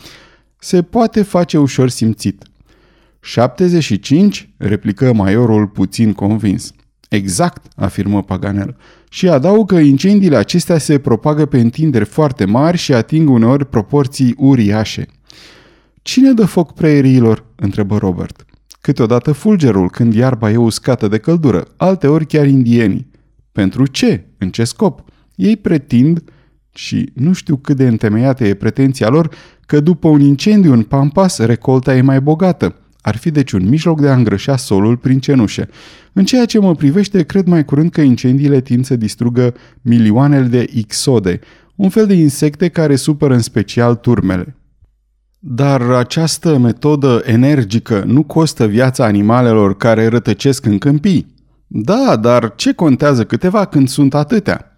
se 0.58 0.82
poate 0.82 1.22
face 1.22 1.58
ușor 1.58 1.88
simțit. 1.88 2.44
75? 3.20 4.54
replică 4.56 5.12
maiorul 5.12 5.66
puțin 5.66 6.12
convins. 6.12 6.72
Exact, 7.10 7.66
afirmă 7.76 8.22
Paganel. 8.22 8.76
Și 9.08 9.28
adaugă 9.28 9.74
că 9.74 9.80
incendiile 9.80 10.36
acestea 10.36 10.78
se 10.78 10.98
propagă 10.98 11.46
pe 11.46 11.60
întinderi 11.60 12.04
foarte 12.04 12.44
mari 12.44 12.76
și 12.76 12.92
ating 12.92 13.28
uneori 13.28 13.66
proporții 13.66 14.34
uriașe. 14.38 15.06
Cine 16.02 16.32
dă 16.32 16.44
foc 16.44 16.74
preeriilor? 16.74 17.44
întrebă 17.56 17.96
Robert. 17.96 18.44
Câteodată 18.80 19.32
fulgerul, 19.32 19.90
când 19.90 20.14
iarba 20.14 20.50
e 20.50 20.56
uscată 20.56 21.08
de 21.08 21.18
căldură, 21.18 21.66
alteori 21.76 22.26
chiar 22.26 22.46
indienii. 22.46 23.10
Pentru 23.52 23.86
ce? 23.86 24.26
În 24.38 24.50
ce 24.50 24.64
scop? 24.64 25.04
Ei 25.34 25.56
pretind, 25.56 26.22
și 26.74 27.10
nu 27.14 27.32
știu 27.32 27.56
cât 27.56 27.76
de 27.76 27.86
întemeiată 27.86 28.44
e 28.44 28.54
pretenția 28.54 29.08
lor, 29.08 29.34
că 29.66 29.80
după 29.80 30.08
un 30.08 30.20
incendiu 30.20 30.72
în 30.72 30.82
Pampas, 30.82 31.38
recolta 31.38 31.96
e 31.96 32.00
mai 32.00 32.20
bogată. 32.20 32.74
Ar 33.02 33.16
fi 33.16 33.30
deci 33.30 33.52
un 33.52 33.68
mijloc 33.68 34.00
de 34.00 34.08
a 34.08 34.14
îngrășa 34.14 34.56
solul 34.56 34.96
prin 34.96 35.20
cenușe. 35.20 35.68
În 36.12 36.24
ceea 36.24 36.44
ce 36.44 36.58
mă 36.58 36.74
privește, 36.74 37.22
cred 37.22 37.46
mai 37.46 37.64
curând 37.64 37.90
că 37.90 38.00
incendiile 38.00 38.60
tind 38.60 38.84
să 38.84 38.96
distrugă 38.96 39.54
milioanele 39.82 40.46
de 40.46 40.66
ixode, 40.72 41.40
un 41.74 41.88
fel 41.88 42.06
de 42.06 42.14
insecte 42.14 42.68
care 42.68 42.96
supără 42.96 43.34
în 43.34 43.40
special 43.40 43.94
turmele. 43.94 44.56
Dar 45.38 45.82
această 45.82 46.58
metodă 46.58 47.22
energică 47.24 48.02
nu 48.06 48.22
costă 48.22 48.66
viața 48.66 49.04
animalelor 49.04 49.76
care 49.76 50.08
rătăcesc 50.08 50.64
în 50.64 50.78
câmpii. 50.78 51.34
Da, 51.66 52.16
dar 52.16 52.54
ce 52.54 52.72
contează 52.72 53.24
câteva 53.24 53.64
când 53.64 53.88
sunt 53.88 54.14
atâtea? 54.14 54.76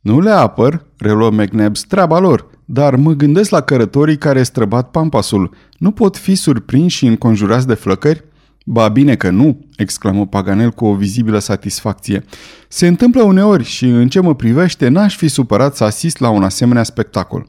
Nu 0.00 0.20
le 0.20 0.30
apăr, 0.30 0.84
reluă 0.96 1.30
McNabbs, 1.30 1.82
treaba 1.82 2.18
lor, 2.18 2.46
dar 2.64 2.96
mă 2.96 3.12
gândesc 3.12 3.50
la 3.50 3.60
cărătorii 3.60 4.18
care 4.18 4.42
străbat 4.42 4.90
pampasul. 4.90 5.54
Nu 5.78 5.90
pot 5.90 6.16
fi 6.16 6.34
surprinși 6.34 6.96
și 6.96 7.06
înconjurați 7.06 7.66
de 7.66 7.74
flăcări? 7.74 8.24
Ba 8.64 8.88
bine 8.88 9.16
că 9.16 9.30
nu, 9.30 9.66
exclamă 9.76 10.26
Paganel 10.26 10.70
cu 10.70 10.84
o 10.84 10.94
vizibilă 10.94 11.38
satisfacție. 11.38 12.24
Se 12.68 12.86
întâmplă 12.86 13.22
uneori 13.22 13.64
și 13.64 13.84
în 13.84 14.08
ce 14.08 14.20
mă 14.20 14.34
privește 14.34 14.88
n-aș 14.88 15.16
fi 15.16 15.28
supărat 15.28 15.76
să 15.76 15.84
asist 15.84 16.18
la 16.18 16.28
un 16.28 16.42
asemenea 16.42 16.82
spectacol. 16.82 17.48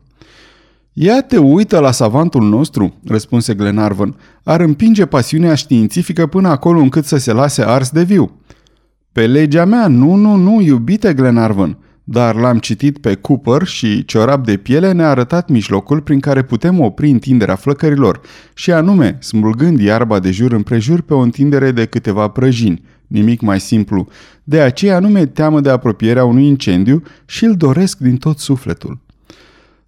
Ia 0.93 1.21
te 1.21 1.37
uită 1.37 1.79
la 1.79 1.91
savantul 1.91 2.43
nostru, 2.43 2.93
răspunse 3.05 3.53
Glenarvan. 3.53 4.15
Ar 4.43 4.59
împinge 4.59 5.05
pasiunea 5.05 5.55
științifică 5.55 6.27
până 6.27 6.47
acolo 6.47 6.79
încât 6.79 7.05
să 7.05 7.17
se 7.17 7.31
lase 7.31 7.63
ars 7.63 7.89
de 7.89 8.03
viu. 8.03 8.31
Pe 9.11 9.27
legea 9.27 9.65
mea, 9.65 9.87
nu, 9.87 10.15
nu, 10.15 10.35
nu, 10.35 10.61
iubite 10.61 11.13
Glenarvan, 11.13 11.77
dar 12.11 12.35
l-am 12.35 12.57
citit 12.57 12.97
pe 12.97 13.15
Cooper 13.15 13.63
și 13.63 14.05
ciorap 14.05 14.45
de 14.45 14.57
piele 14.57 14.91
ne-a 14.91 15.09
arătat 15.09 15.49
mijlocul 15.49 16.01
prin 16.01 16.19
care 16.19 16.43
putem 16.43 16.79
opri 16.79 17.09
întinderea 17.09 17.55
flăcărilor, 17.55 18.21
și 18.53 18.71
anume, 18.71 19.17
smulgând 19.21 19.79
iarba 19.79 20.19
de 20.19 20.31
jur 20.31 20.51
împrejur 20.51 21.01
pe 21.01 21.13
o 21.13 21.19
întindere 21.19 21.71
de 21.71 21.85
câteva 21.85 22.27
prăjini, 22.27 22.81
nimic 23.07 23.41
mai 23.41 23.59
simplu. 23.59 24.07
De 24.43 24.61
aceea 24.61 24.99
nu 24.99 25.07
mi-e 25.07 25.25
teamă 25.25 25.61
de 25.61 25.69
apropierea 25.69 26.25
unui 26.25 26.45
incendiu 26.47 27.03
și 27.25 27.45
îl 27.45 27.55
doresc 27.55 27.97
din 27.97 28.17
tot 28.17 28.39
sufletul. 28.39 28.99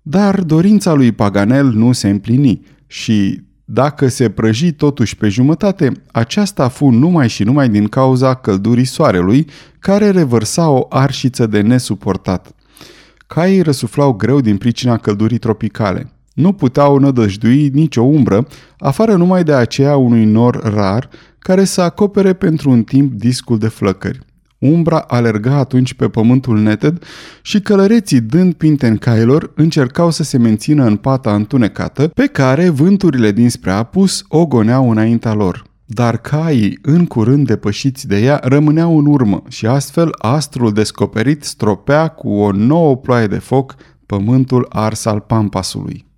Dar 0.01 0.41
dorința 0.41 0.93
lui 0.93 1.11
Paganel 1.11 1.65
nu 1.65 1.91
se 1.91 2.09
împlini 2.09 2.61
și, 2.87 3.41
dacă 3.73 4.07
se 4.07 4.29
prăji 4.29 4.71
totuși 4.71 5.17
pe 5.17 5.29
jumătate, 5.29 5.91
aceasta 6.11 6.67
fu 6.67 6.89
numai 6.89 7.29
și 7.29 7.43
numai 7.43 7.69
din 7.69 7.87
cauza 7.87 8.33
căldurii 8.33 8.85
soarelui, 8.85 9.47
care 9.79 10.09
revărsa 10.09 10.69
o 10.69 10.85
arșiță 10.89 11.47
de 11.47 11.61
nesuportat. 11.61 12.51
Caii 13.27 13.61
răsuflau 13.61 14.13
greu 14.13 14.41
din 14.41 14.57
pricina 14.57 14.97
căldurii 14.97 15.37
tropicale. 15.37 16.11
Nu 16.33 16.53
puteau 16.53 16.97
nădăjdui 16.97 17.69
nicio 17.69 18.01
umbră, 18.01 18.47
afară 18.77 19.15
numai 19.15 19.43
de 19.43 19.53
aceea 19.53 19.95
unui 19.95 20.25
nor 20.25 20.73
rar, 20.73 21.09
care 21.39 21.63
să 21.63 21.81
acopere 21.81 22.33
pentru 22.33 22.69
un 22.69 22.83
timp 22.83 23.13
discul 23.13 23.57
de 23.57 23.67
flăcări. 23.67 24.19
Umbra 24.61 24.97
alerga 24.97 25.55
atunci 25.55 25.93
pe 25.93 26.07
pământul 26.07 26.59
neted 26.59 27.03
și 27.41 27.61
călăreții 27.61 28.21
dând 28.21 28.53
pinte 28.53 28.87
în 28.87 28.97
cailor 28.97 29.51
încercau 29.55 30.11
să 30.11 30.23
se 30.23 30.37
mențină 30.37 30.85
în 30.85 30.95
pata 30.95 31.35
întunecată 31.35 32.07
pe 32.07 32.27
care 32.27 32.69
vânturile 32.69 33.31
dinspre 33.31 33.71
apus 33.71 34.23
o 34.27 34.45
goneau 34.45 34.89
înaintea 34.89 35.33
lor. 35.33 35.63
Dar 35.85 36.17
caii, 36.17 36.79
în 36.81 37.05
curând 37.05 37.47
depășiți 37.47 38.07
de 38.07 38.19
ea, 38.19 38.39
rămâneau 38.43 38.97
în 38.97 39.05
urmă 39.05 39.43
și 39.47 39.65
astfel 39.65 40.09
astrul 40.17 40.73
descoperit 40.73 41.43
stropea 41.43 42.07
cu 42.07 42.29
o 42.29 42.51
nouă 42.51 42.97
ploaie 42.97 43.27
de 43.27 43.37
foc 43.37 43.75
pământul 44.05 44.65
ars 44.69 45.05
al 45.05 45.19
Pampasului. 45.19 46.10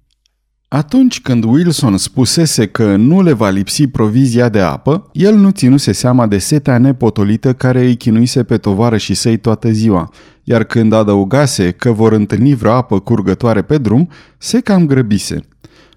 Atunci 0.73 1.21
când 1.21 1.43
Wilson 1.43 1.97
spusese 1.97 2.67
că 2.67 2.95
nu 2.95 3.21
le 3.21 3.33
va 3.33 3.49
lipsi 3.49 3.87
provizia 3.87 4.49
de 4.49 4.59
apă, 4.59 5.09
el 5.11 5.35
nu 5.35 5.49
ținuse 5.49 5.91
seama 5.91 6.27
de 6.27 6.37
setea 6.37 6.77
nepotolită 6.77 7.53
care 7.53 7.85
îi 7.85 7.95
chinuise 7.95 8.43
pe 8.43 8.57
tovară 8.57 8.97
și 8.97 9.13
săi 9.13 9.37
toată 9.37 9.71
ziua, 9.71 10.09
iar 10.43 10.63
când 10.63 10.93
adăugase 10.93 11.71
că 11.71 11.91
vor 11.91 12.11
întâlni 12.11 12.55
vreo 12.55 12.71
apă 12.71 12.99
curgătoare 12.99 13.61
pe 13.61 13.77
drum, 13.77 14.09
se 14.37 14.59
cam 14.59 14.85
grăbise. 14.85 15.39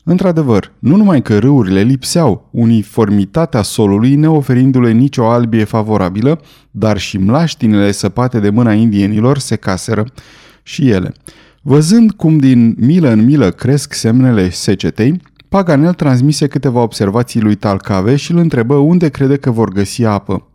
Într-adevăr, 0.05 0.73
nu 0.79 0.97
numai 0.97 1.23
că 1.23 1.39
râurile 1.39 1.81
lipseau, 1.81 2.49
uniformitatea 2.51 3.63
solului 3.63 4.15
neoferindu-le 4.15 4.93
nicio 4.93 5.27
albie 5.27 5.65
favorabilă, 5.65 6.41
dar 6.71 6.99
și 6.99 7.19
mlaștinile 7.19 7.93
săpate 7.93 8.41
de 8.41 8.51
mâna 8.51 8.73
indienilor 8.73 9.39
se 9.39 9.57
caseră. 9.57 10.05
Și 10.63 10.91
ele– 10.91 11.13
Văzând 11.69 12.13
cum 12.13 12.39
din 12.39 12.77
milă 12.79 13.09
în 13.09 13.25
milă 13.25 13.51
cresc 13.51 13.93
semnele 13.93 14.51
secetei, 14.51 15.21
Paganel 15.49 15.95
transmise 15.95 16.47
câteva 16.47 16.83
observații 16.83 17.41
lui 17.41 17.55
Talcave 17.55 18.17
și 18.17 18.33
îl 18.33 18.39
întrebă 18.39 18.75
unde 18.75 19.09
crede 19.09 19.37
că 19.37 19.51
vor 19.51 19.73
găsi 19.73 20.05
apă. 20.05 20.49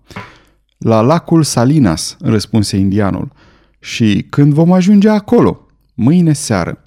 La 0.78 1.02
lacul 1.02 1.44
Salinas, 1.44 2.18
răspunse 2.20 2.78
indianul. 2.78 3.32
Și 3.80 4.26
când 4.30 4.54
vom 4.54 4.72
ajunge 4.72 5.10
acolo? 5.10 5.68
Mâine 5.94 6.34
seară. 6.34 6.82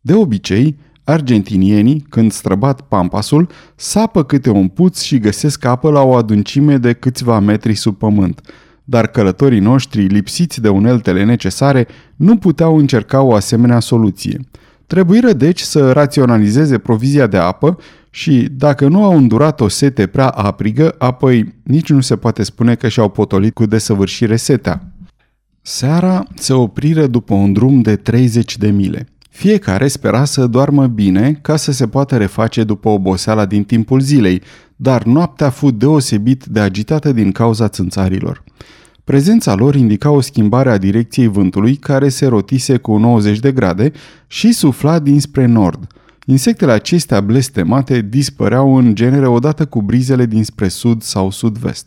De 0.00 0.14
obicei, 0.14 0.78
argentinienii, 1.04 2.06
când 2.08 2.32
străbat 2.32 2.80
pampasul, 2.80 3.48
sapă 3.76 4.24
câte 4.24 4.50
un 4.50 4.68
puț 4.68 5.00
și 5.00 5.18
găsesc 5.18 5.64
apă 5.64 5.90
la 5.90 6.02
o 6.02 6.14
adâncime 6.14 6.76
de 6.76 6.92
câțiva 6.92 7.38
metri 7.38 7.74
sub 7.74 7.96
pământ– 7.96 8.40
dar 8.88 9.06
călătorii 9.06 9.60
noștri, 9.60 10.06
lipsiți 10.06 10.60
de 10.60 10.68
uneltele 10.68 11.24
necesare, 11.24 11.86
nu 12.16 12.36
puteau 12.36 12.76
încerca 12.76 13.22
o 13.22 13.34
asemenea 13.34 13.80
soluție. 13.80 14.40
Trebuiră 14.86 15.32
deci 15.32 15.60
să 15.60 15.92
raționalizeze 15.92 16.78
provizia 16.78 17.26
de 17.26 17.36
apă 17.36 17.78
și, 18.10 18.48
dacă 18.50 18.88
nu 18.88 19.04
au 19.04 19.16
îndurat 19.16 19.60
o 19.60 19.68
sete 19.68 20.06
prea 20.06 20.28
aprigă, 20.28 20.94
apoi 20.98 21.54
nici 21.62 21.88
nu 21.88 22.00
se 22.00 22.16
poate 22.16 22.42
spune 22.42 22.74
că 22.74 22.88
și-au 22.88 23.08
potolit 23.08 23.54
cu 23.54 23.66
desăvârșire 23.66 24.36
setea. 24.36 24.92
Seara 25.62 26.24
se 26.34 26.52
opriră 26.52 27.06
după 27.06 27.34
un 27.34 27.52
drum 27.52 27.80
de 27.80 27.96
30 27.96 28.56
de 28.56 28.70
mile. 28.70 29.08
Fiecare 29.30 29.88
spera 29.88 30.24
să 30.24 30.46
doarmă 30.46 30.86
bine 30.86 31.38
ca 31.42 31.56
să 31.56 31.72
se 31.72 31.86
poată 31.86 32.16
reface 32.16 32.64
după 32.64 32.88
oboseala 32.88 33.46
din 33.46 33.64
timpul 33.64 34.00
zilei, 34.00 34.42
dar 34.76 35.02
noaptea 35.02 35.50
fu 35.50 35.70
deosebit 35.70 36.44
de 36.44 36.60
agitată 36.60 37.12
din 37.12 37.32
cauza 37.32 37.68
țânțarilor. 37.68 38.44
Prezența 39.06 39.54
lor 39.54 39.74
indica 39.74 40.10
o 40.10 40.20
schimbare 40.20 40.70
a 40.70 40.78
direcției 40.78 41.26
vântului 41.26 41.76
care 41.76 42.08
se 42.08 42.26
rotise 42.26 42.76
cu 42.76 42.96
90 42.96 43.38
de 43.38 43.52
grade 43.52 43.92
și 44.26 44.52
sufla 44.52 44.98
dinspre 44.98 45.44
nord. 45.44 45.86
Insectele 46.24 46.72
acestea 46.72 47.20
blestemate 47.20 48.06
dispăreau 48.08 48.76
în 48.76 48.94
genere 48.94 49.26
odată 49.26 49.66
cu 49.66 49.82
brizele 49.82 50.26
dinspre 50.26 50.68
sud 50.68 51.02
sau 51.02 51.30
sud-vest. 51.30 51.86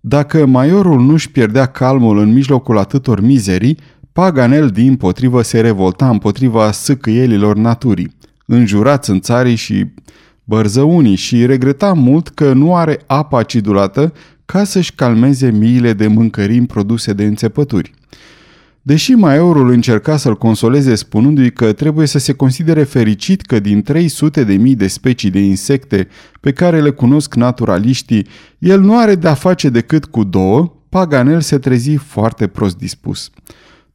Dacă 0.00 0.46
maiorul 0.46 1.00
nu-și 1.00 1.30
pierdea 1.30 1.66
calmul 1.66 2.18
în 2.18 2.32
mijlocul 2.32 2.78
atâtor 2.78 3.20
mizerii, 3.20 3.78
Paganel 4.12 4.68
din 4.68 4.96
potrivă 4.96 5.42
se 5.42 5.60
revolta 5.60 6.08
împotriva 6.08 6.70
sâcâielilor 6.70 7.56
naturii, 7.56 8.16
înjurați 8.46 9.10
în 9.10 9.20
țarii 9.20 9.54
și 9.54 9.86
bărzăunii 10.44 11.16
și 11.16 11.46
regreta 11.46 11.92
mult 11.92 12.28
că 12.28 12.52
nu 12.52 12.74
are 12.74 13.00
apă 13.06 13.36
acidulată 13.36 14.12
ca 14.46 14.64
să-și 14.64 14.92
calmeze 14.94 15.50
miile 15.50 15.92
de 15.92 16.06
mâncărimi 16.06 16.66
produse 16.66 17.12
de 17.12 17.24
înțepături. 17.24 17.92
Deși 18.82 19.12
Maiorul 19.12 19.70
încerca 19.70 20.16
să-l 20.16 20.36
consoleze 20.36 20.94
spunându-i 20.94 21.52
că 21.52 21.72
trebuie 21.72 22.06
să 22.06 22.18
se 22.18 22.32
considere 22.32 22.82
fericit 22.82 23.42
că 23.42 23.60
din 23.60 23.82
300 23.82 24.44
de 24.44 24.54
mii 24.54 24.74
de 24.74 24.86
specii 24.86 25.30
de 25.30 25.40
insecte 25.40 26.08
pe 26.40 26.52
care 26.52 26.80
le 26.80 26.90
cunosc 26.90 27.34
naturaliștii, 27.34 28.26
el 28.58 28.80
nu 28.80 28.98
are 28.98 29.14
de-a 29.14 29.34
face 29.34 29.68
decât 29.68 30.04
cu 30.04 30.24
două, 30.24 30.72
Paganel 30.88 31.40
se 31.40 31.58
trezi 31.58 31.94
foarte 31.94 32.46
prost 32.46 32.76
dispus. 32.76 33.30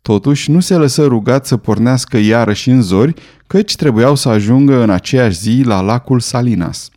Totuși, 0.01 0.51
nu 0.51 0.59
se 0.59 0.75
lăsă 0.75 1.05
rugat 1.05 1.45
să 1.45 1.57
pornească 1.57 2.17
iarăși 2.17 2.69
în 2.69 2.81
zori, 2.81 3.13
căci 3.47 3.75
trebuiau 3.75 4.15
să 4.15 4.29
ajungă 4.29 4.83
în 4.83 4.89
aceeași 4.89 5.37
zi 5.37 5.61
la 5.65 5.81
lacul 5.81 6.19
Salinas. 6.19 6.89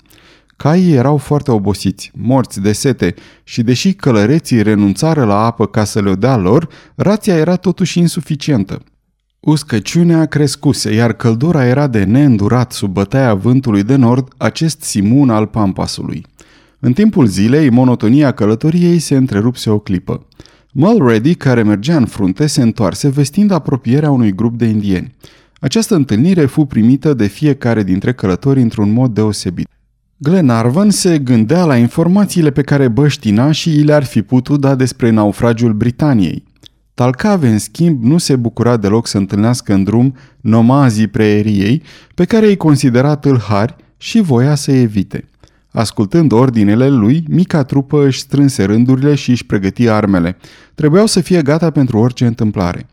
Caii 0.56 0.92
erau 0.92 1.16
foarte 1.16 1.50
obosiți, 1.50 2.10
morți 2.14 2.60
de 2.60 2.72
sete 2.72 3.14
și 3.44 3.62
deși 3.62 3.92
călăreții 3.92 4.62
renunțară 4.62 5.24
la 5.24 5.44
apă 5.44 5.66
ca 5.66 5.84
să 5.84 6.00
le 6.00 6.14
dea 6.14 6.36
lor, 6.36 6.68
rația 6.94 7.36
era 7.36 7.56
totuși 7.56 7.98
insuficientă. 7.98 8.82
Uscăciunea 9.40 10.26
crescuse, 10.26 10.94
iar 10.94 11.12
căldura 11.12 11.66
era 11.66 11.86
de 11.86 12.04
neîndurat 12.04 12.72
sub 12.72 12.92
bătaia 12.92 13.34
vântului 13.34 13.82
de 13.82 13.96
nord, 13.96 14.28
acest 14.36 14.82
simun 14.82 15.30
al 15.30 15.46
Pampasului. 15.46 16.26
În 16.78 16.92
timpul 16.92 17.26
zilei, 17.26 17.70
monotonia 17.70 18.32
călătoriei 18.32 18.98
se 18.98 19.16
întrerupse 19.16 19.70
o 19.70 19.78
clipă. 19.78 20.26
Mulready, 20.72 21.34
care 21.34 21.62
mergea 21.62 21.96
în 21.96 22.06
frunte, 22.06 22.46
se 22.46 22.62
întoarse 22.62 23.08
vestind 23.08 23.50
apropierea 23.50 24.10
unui 24.10 24.34
grup 24.34 24.58
de 24.58 24.64
indieni. 24.64 25.14
Această 25.60 25.94
întâlnire 25.94 26.46
fu 26.46 26.64
primită 26.64 27.14
de 27.14 27.26
fiecare 27.26 27.82
dintre 27.82 28.12
călători 28.12 28.60
într-un 28.60 28.92
mod 28.92 29.14
deosebit. 29.14 29.68
Glenarvan 30.24 30.90
se 30.90 31.18
gândea 31.18 31.64
la 31.64 31.76
informațiile 31.76 32.50
pe 32.50 32.62
care 32.62 32.88
băștina 32.88 33.52
și 33.52 33.70
i 33.70 33.82
le-ar 33.82 34.04
fi 34.04 34.22
putut 34.22 34.60
da 34.60 34.74
despre 34.74 35.10
naufragiul 35.10 35.72
Britaniei. 35.72 36.44
Talcave, 36.94 37.48
în 37.48 37.58
schimb, 37.58 38.04
nu 38.04 38.18
se 38.18 38.36
bucura 38.36 38.76
deloc 38.76 39.06
să 39.06 39.18
întâlnească 39.18 39.72
în 39.72 39.84
drum 39.84 40.14
nomazii 40.40 41.06
preeriei, 41.06 41.82
pe 42.14 42.24
care 42.24 42.46
îi 42.46 42.56
considera 42.56 43.16
tâlhari 43.16 43.76
și 43.96 44.20
voia 44.20 44.54
să 44.54 44.72
evite. 44.72 45.28
Ascultând 45.70 46.32
ordinele 46.32 46.88
lui, 46.88 47.24
mica 47.28 47.62
trupă 47.62 48.06
își 48.06 48.18
strânse 48.18 48.64
rândurile 48.64 49.14
și 49.14 49.30
își 49.30 49.46
pregăti 49.46 49.88
armele. 49.88 50.36
Trebuiau 50.74 51.06
să 51.06 51.20
fie 51.20 51.42
gata 51.42 51.70
pentru 51.70 51.98
orice 51.98 52.26
întâmplare. 52.26 52.86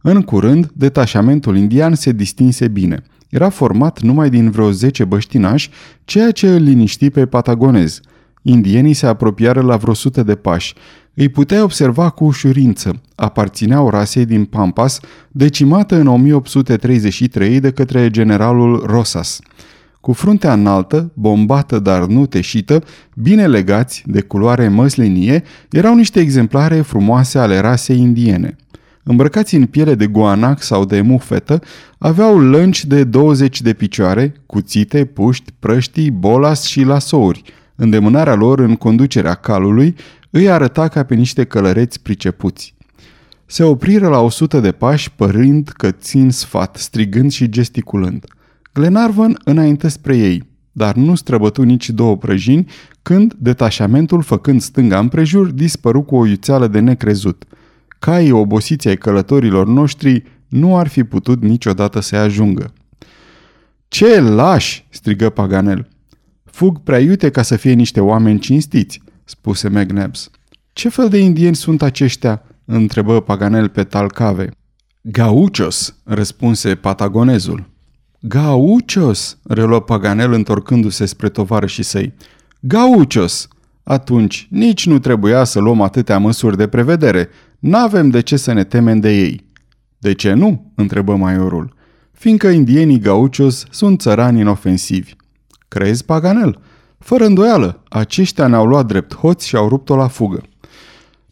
În 0.00 0.22
curând, 0.22 0.70
detașamentul 0.74 1.56
indian 1.56 1.94
se 1.94 2.12
distinse 2.12 2.68
bine. 2.68 3.02
Era 3.32 3.48
format 3.48 4.00
numai 4.00 4.30
din 4.30 4.50
vreo 4.50 4.70
10 4.70 5.04
băștinași, 5.04 5.70
ceea 6.04 6.30
ce 6.30 6.54
îl 6.54 6.62
liniști 6.62 7.10
pe 7.10 7.26
patagonez. 7.26 8.00
Indienii 8.42 8.92
se 8.92 9.06
apropiară 9.06 9.60
la 9.60 9.76
vreo 9.76 9.94
sută 9.94 10.22
de 10.22 10.34
pași. 10.34 10.74
Îi 11.14 11.28
putea 11.28 11.62
observa 11.62 12.10
cu 12.10 12.24
ușurință. 12.24 13.00
Aparțineau 13.14 13.90
rasei 13.90 14.24
din 14.24 14.44
Pampas, 14.44 15.00
decimată 15.30 15.96
în 15.96 16.06
1833 16.06 17.60
de 17.60 17.70
către 17.70 18.10
generalul 18.10 18.82
Rosas. 18.86 19.40
Cu 20.00 20.12
fruntea 20.12 20.52
înaltă, 20.52 21.10
bombată 21.14 21.78
dar 21.78 22.06
nu 22.06 22.26
teșită, 22.26 22.84
bine 23.14 23.46
legați, 23.46 24.02
de 24.06 24.20
culoare 24.20 24.68
măslinie, 24.68 25.42
erau 25.70 25.94
niște 25.94 26.20
exemplare 26.20 26.80
frumoase 26.80 27.38
ale 27.38 27.58
rasei 27.58 27.98
indiene. 27.98 28.56
Îmbrăcați 29.02 29.54
în 29.54 29.66
piele 29.66 29.94
de 29.94 30.06
guanac 30.06 30.62
sau 30.62 30.84
de 30.84 31.00
mufetă, 31.00 31.60
aveau 31.98 32.38
lănci 32.38 32.84
de 32.84 33.04
20 33.04 33.60
de 33.60 33.72
picioare, 33.72 34.34
cuțite, 34.46 35.04
puști, 35.04 35.52
prăștii, 35.58 36.10
bolas 36.10 36.64
și 36.64 36.82
lasouri. 36.82 37.42
Îndemânarea 37.74 38.34
lor 38.34 38.58
în 38.58 38.76
conducerea 38.76 39.34
calului 39.34 39.94
îi 40.30 40.50
arăta 40.50 40.88
ca 40.88 41.02
pe 41.02 41.14
niște 41.14 41.44
călăreți 41.44 42.02
pricepuți. 42.02 42.74
Se 43.46 43.62
opriră 43.62 44.08
la 44.08 44.20
o 44.20 44.28
sută 44.28 44.60
de 44.60 44.72
pași, 44.72 45.12
părând 45.12 45.68
că 45.68 45.90
țin 45.90 46.30
sfat, 46.30 46.76
strigând 46.76 47.30
și 47.30 47.48
gesticulând. 47.48 48.24
Glenarvan 48.74 49.40
înainte 49.44 49.88
spre 49.88 50.16
ei, 50.16 50.44
dar 50.72 50.94
nu 50.94 51.14
străbătu 51.14 51.62
nici 51.62 51.90
două 51.90 52.16
prăjini, 52.16 52.70
când 53.02 53.34
detașamentul, 53.38 54.22
făcând 54.22 54.60
stânga 54.60 54.98
împrejur, 54.98 55.50
dispăru 55.50 56.02
cu 56.02 56.16
o 56.16 56.26
iuțeală 56.26 56.66
de 56.66 56.80
necrezut. 56.80 57.44
Caii 58.02 58.30
obosiți 58.30 58.88
ai 58.88 58.96
călătorilor 58.96 59.66
noștri 59.66 60.22
nu 60.48 60.76
ar 60.76 60.88
fi 60.88 61.04
putut 61.04 61.42
niciodată 61.42 62.00
să 62.00 62.16
ajungă. 62.16 62.72
Ce 63.88 64.20
lași!" 64.20 64.86
strigă 64.90 65.30
Paganel. 65.30 65.88
Fug 66.44 66.78
prea 66.82 66.98
iute 66.98 67.30
ca 67.30 67.42
să 67.42 67.56
fie 67.56 67.72
niște 67.72 68.00
oameni 68.00 68.38
cinstiți," 68.38 69.02
spuse 69.24 69.68
McNabs. 69.68 70.30
Ce 70.72 70.88
fel 70.88 71.08
de 71.08 71.18
indieni 71.18 71.54
sunt 71.54 71.82
aceștia?" 71.82 72.42
întrebă 72.64 73.20
Paganel 73.20 73.68
pe 73.68 73.84
Talcave. 73.84 74.50
Gauchos, 75.02 75.96
răspunse 76.04 76.74
patagonezul. 76.74 77.70
Gauchos, 78.20 79.38
reluă 79.42 79.80
Paganel 79.80 80.32
întorcându-se 80.32 81.04
spre 81.04 81.30
și 81.66 81.82
săi. 81.82 82.14
Gauchos! 82.60 83.48
Atunci, 83.82 84.46
nici 84.50 84.86
nu 84.86 84.98
trebuia 84.98 85.44
să 85.44 85.58
luăm 85.58 85.80
atâtea 85.80 86.18
măsuri 86.18 86.56
de 86.56 86.66
prevedere. 86.66 87.28
N-avem 87.58 88.08
de 88.08 88.20
ce 88.20 88.36
să 88.36 88.52
ne 88.52 88.64
temem 88.64 89.00
de 89.00 89.10
ei. 89.10 89.50
De 89.98 90.12
ce 90.12 90.32
nu? 90.32 90.72
întrebă 90.74 91.16
maiorul. 91.16 91.74
Fiindcă 92.12 92.48
indienii 92.48 92.98
gauchos 92.98 93.64
sunt 93.70 94.00
țărani 94.00 94.40
inofensivi. 94.40 95.14
Crezi, 95.68 96.04
Paganel? 96.04 96.60
Fără 96.98 97.24
îndoială, 97.24 97.82
aceștia 97.88 98.46
ne-au 98.46 98.66
luat 98.66 98.86
drept 98.86 99.14
hoți 99.14 99.48
și 99.48 99.56
au 99.56 99.68
rupt-o 99.68 99.96
la 99.96 100.08
fugă. 100.08 100.40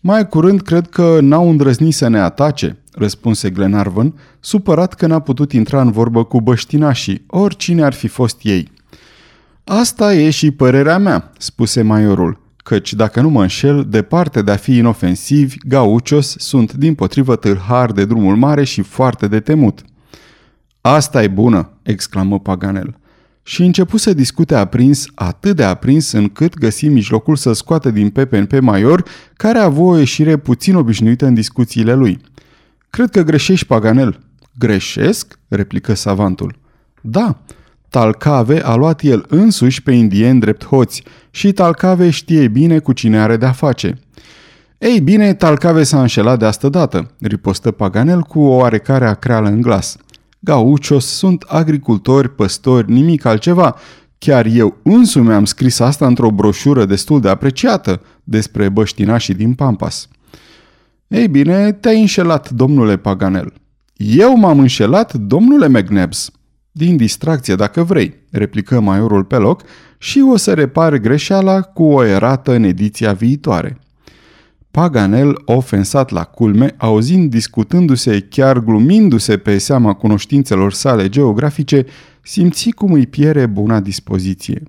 Mai 0.00 0.28
curând 0.28 0.60
cred 0.60 0.88
că 0.88 1.18
n-au 1.20 1.50
îndrăznit 1.50 1.94
să 1.94 2.08
ne 2.08 2.18
atace, 2.18 2.82
răspunse 2.92 3.50
Glenarvan, 3.50 4.14
supărat 4.40 4.94
că 4.94 5.06
n-a 5.06 5.20
putut 5.20 5.52
intra 5.52 5.80
în 5.80 5.90
vorbă 5.90 6.24
cu 6.24 6.40
băștinașii, 6.40 7.24
oricine 7.26 7.82
ar 7.82 7.92
fi 7.92 8.08
fost 8.08 8.38
ei. 8.42 8.70
Asta 9.72 10.14
e 10.14 10.30
și 10.30 10.50
părerea 10.50 10.98
mea, 10.98 11.33
spuse 11.38 11.83
maiorul, 11.83 12.40
căci 12.56 12.94
dacă 12.94 13.20
nu 13.20 13.28
mă 13.28 13.42
înșel, 13.42 13.87
departe 13.88 14.42
de 14.42 14.50
a 14.50 14.56
fi 14.56 14.76
inofensivi, 14.76 15.56
gauchos 15.68 16.35
sunt 16.38 16.72
din 16.72 16.94
potrivă 16.94 17.37
tâlhari 17.37 17.94
de 17.94 18.04
drumul 18.04 18.37
mare 18.37 18.64
și 18.64 18.83
foarte 18.83 19.28
de 19.28 19.40
temut. 19.40 19.83
Asta 20.80 21.22
e 21.22 21.28
bună, 21.28 21.70
exclamă 21.83 22.40
Paganel. 22.40 22.98
Și 23.42 23.62
începu 23.62 23.96
să 23.96 24.12
discute 24.12 24.54
aprins, 24.54 25.06
atât 25.14 25.56
de 25.56 25.64
aprins 25.64 26.12
încât 26.12 26.59
găsi 26.59 26.88
mijlocul 26.88 27.37
să 27.37 27.52
scoată 27.52 27.90
din 27.90 28.11
pepen 28.11 28.46
pe 28.46 28.61
Maior, 28.61 29.04
care 29.35 29.59
a 29.59 29.64
avut 29.64 29.87
o 29.87 29.98
ieșire 29.98 30.37
puțin 30.37 30.74
obișnuită 30.74 31.26
în 31.26 31.35
discuțiile 31.35 31.94
lui– 31.94 32.18
Cred 32.90 33.11
că 33.11 33.22
greșești, 33.22 33.66
Paganel. 33.66 34.18
Greșesc? 34.59 35.38
replică 35.48 35.94
savantul. 35.94 36.59
Da, 37.00 37.38
Talcave 37.90 38.62
a 38.64 38.74
luat 38.74 39.03
el 39.03 39.24
însuși 39.29 39.83
pe 39.83 39.92
indieni 39.92 40.40
drept 40.40 40.64
hoți 40.64 41.03
și 41.31 41.53
Talcave 41.53 42.11
știe 42.11 42.48
bine 42.48 42.79
cu 42.79 42.92
cine 42.92 43.18
are 43.20 43.37
de-a 43.37 43.53
face. 43.53 43.98
Ei 44.79 45.00
bine, 45.00 45.35
Talcave 45.35 45.83
s-a 45.83 46.00
înșelat 46.00 46.38
de 46.38 46.44
asta 46.44 46.68
dată, 46.68 47.11
ripostă 47.20 47.70
Paganel 47.70 48.20
cu 48.20 48.40
o 48.40 48.55
oarecare 48.55 49.07
acreală 49.07 49.48
în 49.48 49.61
glas. 49.61 49.96
Gauchos 50.38 51.07
sunt 51.07 51.42
agricultori, 51.42 52.35
păstori, 52.35 52.92
nimic 52.92 53.24
altceva. 53.24 53.76
Chiar 54.18 54.46
eu 54.46 54.76
însumi 54.83 55.33
am 55.33 55.44
scris 55.44 55.79
asta 55.79 56.07
într-o 56.07 56.31
broșură 56.31 56.85
destul 56.85 57.20
de 57.20 57.29
apreciată 57.29 58.03
despre 58.24 58.68
băștinașii 58.68 59.35
din 59.35 59.55
Pampas. 59.55 60.09
Ei 61.09 61.29
bine, 61.29 61.72
te-ai 61.72 62.00
înșelat, 62.00 62.50
domnule 62.50 62.96
Paganel. 62.96 63.53
Eu 63.96 64.37
m-am 64.37 64.59
înșelat, 64.59 65.14
domnule 65.14 65.68
McNabs. 65.68 66.31
Din 66.72 66.96
distracție, 66.96 67.54
dacă 67.54 67.83
vrei, 67.83 68.14
replică 68.30 68.80
maiorul 68.80 69.24
pe 69.24 69.37
loc 69.37 69.62
și 69.98 70.24
o 70.33 70.37
să 70.37 70.54
repar 70.54 70.96
greșeala 70.96 71.61
cu 71.61 71.83
o 71.83 72.04
erată 72.04 72.52
în 72.52 72.62
ediția 72.62 73.12
viitoare. 73.12 73.78
Paganel, 74.70 75.42
ofensat 75.44 76.11
la 76.11 76.24
culme, 76.24 76.74
auzind 76.78 77.30
discutându-se, 77.30 78.20
chiar 78.20 78.59
glumindu-se 78.59 79.37
pe 79.37 79.59
seama 79.59 79.92
cunoștințelor 79.92 80.72
sale 80.72 81.09
geografice, 81.09 81.87
simți 82.22 82.70
cum 82.70 82.92
îi 82.92 83.06
piere 83.06 83.46
buna 83.46 83.80
dispoziție. 83.80 84.62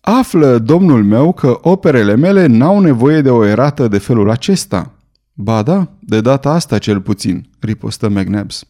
Află, 0.00 0.58
domnul 0.58 1.04
meu, 1.04 1.32
că 1.32 1.58
operele 1.62 2.16
mele 2.16 2.46
n-au 2.46 2.80
nevoie 2.80 3.20
de 3.20 3.30
o 3.30 3.44
erată 3.44 3.88
de 3.88 3.98
felul 3.98 4.30
acesta, 4.30 4.94
Ba 5.42 5.62
da, 5.62 5.88
de 6.00 6.20
data 6.20 6.50
asta 6.50 6.78
cel 6.78 7.00
puțin, 7.00 7.48
ripostă 7.58 8.08
McNabs. 8.08 8.64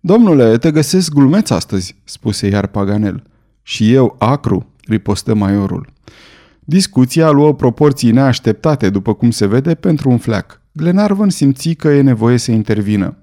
Domnule, 0.00 0.58
te 0.58 0.70
găsesc 0.70 1.12
glumeț 1.12 1.50
astăzi, 1.50 1.96
spuse 2.04 2.46
iar 2.46 2.66
Paganel. 2.66 3.22
Și 3.62 3.92
eu 3.92 4.16
acru, 4.18 4.66
ripostă 4.84 5.34
maiorul. 5.34 5.92
Discuția 6.60 7.30
luă 7.30 7.54
proporții 7.54 8.10
neașteptate, 8.10 8.90
după 8.90 9.14
cum 9.14 9.30
se 9.30 9.46
vede, 9.46 9.74
pentru 9.74 10.10
un 10.10 10.18
fleac. 10.18 10.60
Glenarvan 10.72 11.30
simți 11.30 11.72
că 11.72 11.88
e 11.88 12.00
nevoie 12.00 12.36
să 12.36 12.50
intervină. 12.50 13.16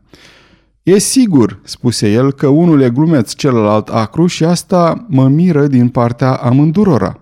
E 0.84 0.98
sigur, 0.98 1.60
spuse 1.64 2.12
el, 2.12 2.34
că 2.34 2.48
unul 2.48 2.82
e 2.82 2.90
glumeț, 2.90 3.34
celălalt 3.34 3.88
acru 3.88 4.26
și 4.26 4.44
asta 4.44 5.06
mă 5.10 5.28
miră 5.28 5.68
din 5.68 5.90
partea 5.90 6.34
amândurora. 6.34 7.20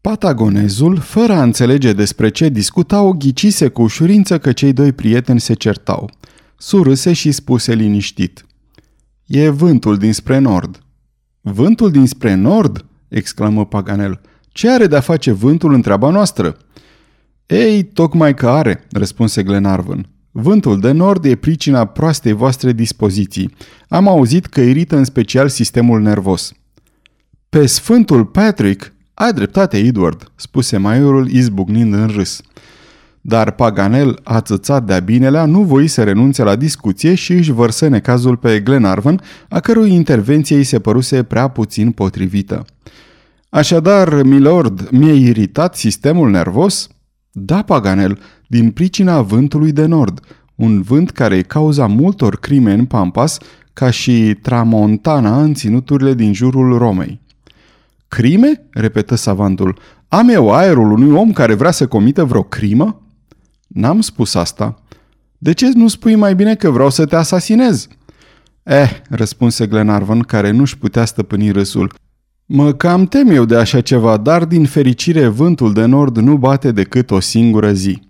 Patagonezul, 0.00 0.98
fără 0.98 1.32
a 1.32 1.42
înțelege 1.42 1.92
despre 1.92 2.28
ce 2.28 2.48
discutau, 2.48 3.12
ghicise 3.12 3.68
cu 3.68 3.82
ușurință 3.82 4.38
că 4.38 4.52
cei 4.52 4.72
doi 4.72 4.92
prieteni 4.92 5.40
se 5.40 5.54
certau. 5.54 6.10
Surâse 6.56 7.12
și 7.12 7.32
spuse 7.32 7.74
liniștit. 7.74 8.44
E 9.32 9.48
vântul 9.48 9.96
dinspre 9.96 10.38
nord. 10.38 10.82
Vântul 11.40 11.90
dinspre 11.90 12.34
nord? 12.34 12.84
exclamă 13.08 13.66
Paganel. 13.66 14.20
Ce 14.48 14.70
are 14.70 14.86
de-a 14.86 15.00
face 15.00 15.30
vântul 15.30 15.72
în 15.72 15.82
treaba 15.82 16.10
noastră? 16.10 16.56
Ei, 17.46 17.82
tocmai 17.82 18.34
că 18.34 18.48
are, 18.48 18.86
răspunse 18.90 19.42
Glenarvan. 19.42 20.08
Vântul 20.30 20.80
de 20.80 20.90
nord 20.90 21.24
e 21.24 21.34
pricina 21.34 21.84
proastei 21.84 22.32
voastre 22.32 22.72
dispoziții. 22.72 23.54
Am 23.88 24.08
auzit 24.08 24.46
că 24.46 24.60
irită 24.60 24.96
în 24.96 25.04
special 25.04 25.48
sistemul 25.48 26.00
nervos. 26.00 26.52
Pe 27.48 27.66
Sfântul 27.66 28.24
Patrick, 28.24 28.92
ai 29.14 29.32
dreptate, 29.32 29.78
Edward, 29.78 30.32
spuse 30.36 30.76
maiorul 30.76 31.30
izbucnind 31.30 31.92
în 31.92 32.06
râs. 32.06 32.40
Dar 33.20 33.50
Paganel, 33.50 34.18
ațățat 34.22 34.84
de-a 34.84 34.98
binelea, 34.98 35.44
nu 35.44 35.62
voi 35.62 35.86
să 35.86 36.02
renunțe 36.02 36.42
la 36.42 36.56
discuție 36.56 37.14
și 37.14 37.32
își 37.32 37.52
vărsă 37.52 37.88
necazul 37.88 38.36
pe 38.36 38.60
Glenarvan, 38.60 39.20
a 39.48 39.60
cărui 39.60 39.92
intervenție 39.92 40.56
îi 40.56 40.64
se 40.64 40.78
păruse 40.78 41.22
prea 41.22 41.48
puțin 41.48 41.90
potrivită. 41.90 42.64
Așadar, 43.48 44.22
milord, 44.22 44.88
mi-e 44.90 45.12
iritat 45.12 45.76
sistemul 45.76 46.30
nervos? 46.30 46.88
Da, 47.32 47.62
Paganel, 47.62 48.18
din 48.46 48.70
pricina 48.70 49.22
vântului 49.22 49.72
de 49.72 49.84
nord, 49.84 50.20
un 50.54 50.82
vânt 50.82 51.10
care 51.10 51.36
e 51.36 51.42
cauza 51.42 51.86
multor 51.86 52.38
crime 52.38 52.72
în 52.72 52.84
Pampas, 52.84 53.38
ca 53.72 53.90
și 53.90 54.38
Tramontana 54.42 55.42
în 55.42 55.54
ținuturile 55.54 56.14
din 56.14 56.32
jurul 56.32 56.78
Romei. 56.78 57.20
Crime? 58.08 58.66
repetă 58.70 59.14
savantul. 59.14 59.78
Am 60.08 60.28
eu 60.28 60.52
aerul 60.52 60.90
unui 60.90 61.10
om 61.10 61.32
care 61.32 61.54
vrea 61.54 61.70
să 61.70 61.86
comită 61.86 62.24
vreo 62.24 62.42
crimă? 62.42 63.02
N-am 63.74 64.00
spus 64.00 64.34
asta. 64.34 64.82
De 65.38 65.52
ce 65.52 65.70
nu 65.74 65.88
spui 65.88 66.14
mai 66.14 66.34
bine 66.34 66.54
că 66.54 66.70
vreau 66.70 66.90
să 66.90 67.06
te 67.06 67.16
asasinez? 67.16 67.88
Eh, 68.62 69.00
răspunse 69.08 69.66
Glenarvan, 69.66 70.20
care 70.20 70.50
nu-și 70.50 70.78
putea 70.78 71.04
stăpâni 71.04 71.50
râsul. 71.50 71.92
Mă 72.46 72.72
cam 72.72 73.06
tem 73.06 73.30
eu 73.30 73.44
de 73.44 73.56
așa 73.56 73.80
ceva, 73.80 74.16
dar 74.16 74.44
din 74.44 74.64
fericire 74.64 75.26
vântul 75.26 75.72
de 75.72 75.84
nord 75.84 76.16
nu 76.16 76.36
bate 76.36 76.72
decât 76.72 77.10
o 77.10 77.20
singură 77.20 77.72
zi. 77.72 78.02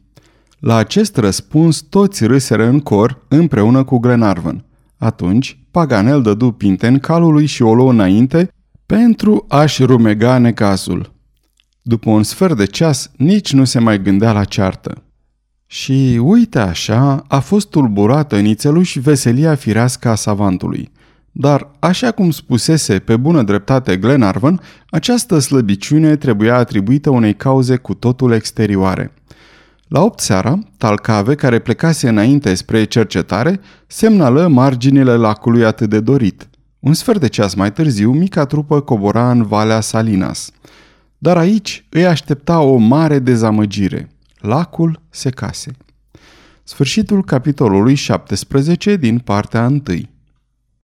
La 0.59 0.77
acest 0.77 1.17
răspuns 1.17 1.81
toți 1.81 2.27
râseră 2.27 2.67
în 2.67 2.81
cor 2.81 3.25
împreună 3.29 3.85
cu 3.85 3.99
Glenarvan. 3.99 4.65
Atunci, 4.97 5.59
Paganel 5.71 6.23
dădu 6.23 6.53
pinten 6.53 6.99
calului 6.99 7.47
și 7.47 7.63
o 7.63 7.75
luă 7.75 7.91
înainte 7.91 8.49
pentru 8.87 9.45
a-și 9.49 9.85
rumega 9.85 10.39
necazul. 10.39 11.13
După 11.83 12.11
un 12.11 12.23
sfert 12.23 12.57
de 12.57 12.65
ceas, 12.65 13.11
nici 13.17 13.53
nu 13.53 13.65
se 13.65 13.79
mai 13.79 14.03
gândea 14.03 14.33
la 14.33 14.45
ceartă. 14.45 15.03
Și 15.73 16.21
uite 16.23 16.59
așa, 16.59 17.25
a 17.29 17.39
fost 17.39 17.69
tulburată 17.69 18.39
nițeluș 18.39 18.97
veselia 18.97 19.55
firească 19.55 20.09
a 20.09 20.15
savantului. 20.15 20.91
Dar, 21.33 21.71
așa 21.79 22.11
cum 22.11 22.31
spusese 22.31 22.99
pe 22.99 23.17
bună 23.17 23.43
dreptate 23.43 23.97
Glenarvan, 23.97 24.61
această 24.89 25.39
slăbiciune 25.39 26.17
trebuia 26.17 26.57
atribuită 26.57 27.11
unei 27.11 27.35
cauze 27.35 27.77
cu 27.77 27.95
totul 27.95 28.33
exterioare. 28.33 29.13
La 29.89 30.03
opt 30.03 30.21
seara, 30.21 30.59
Talcave, 30.77 31.35
care 31.35 31.59
plecase 31.59 32.09
înainte 32.09 32.55
spre 32.55 32.85
cercetare, 32.85 33.61
semnală 33.87 34.47
marginile 34.47 35.15
lacului 35.15 35.65
atât 35.65 35.91
de 35.91 36.01
dorit. 36.01 36.49
Un 36.81 36.95
sfert 36.95 37.21
de 37.21 37.29
ceas 37.29 37.55
mai 37.55 37.73
târziu, 37.73 38.13
mica 38.13 38.45
trupă 38.45 38.81
cobora 38.81 39.31
în 39.31 39.43
Valea 39.43 39.81
Salinas. 39.81 40.51
Dar 41.19 41.37
aici 41.37 41.85
îi 41.89 42.07
aștepta 42.07 42.61
o 42.61 42.77
mare 42.77 43.19
dezamăgire. 43.19 44.09
Lacul 44.41 45.03
secase. 45.11 45.71
Sfârșitul 46.65 47.25
capitolului 47.25 47.95
17 47.95 48.97
din 48.97 49.19
partea 49.19 49.67
1. 49.67 49.83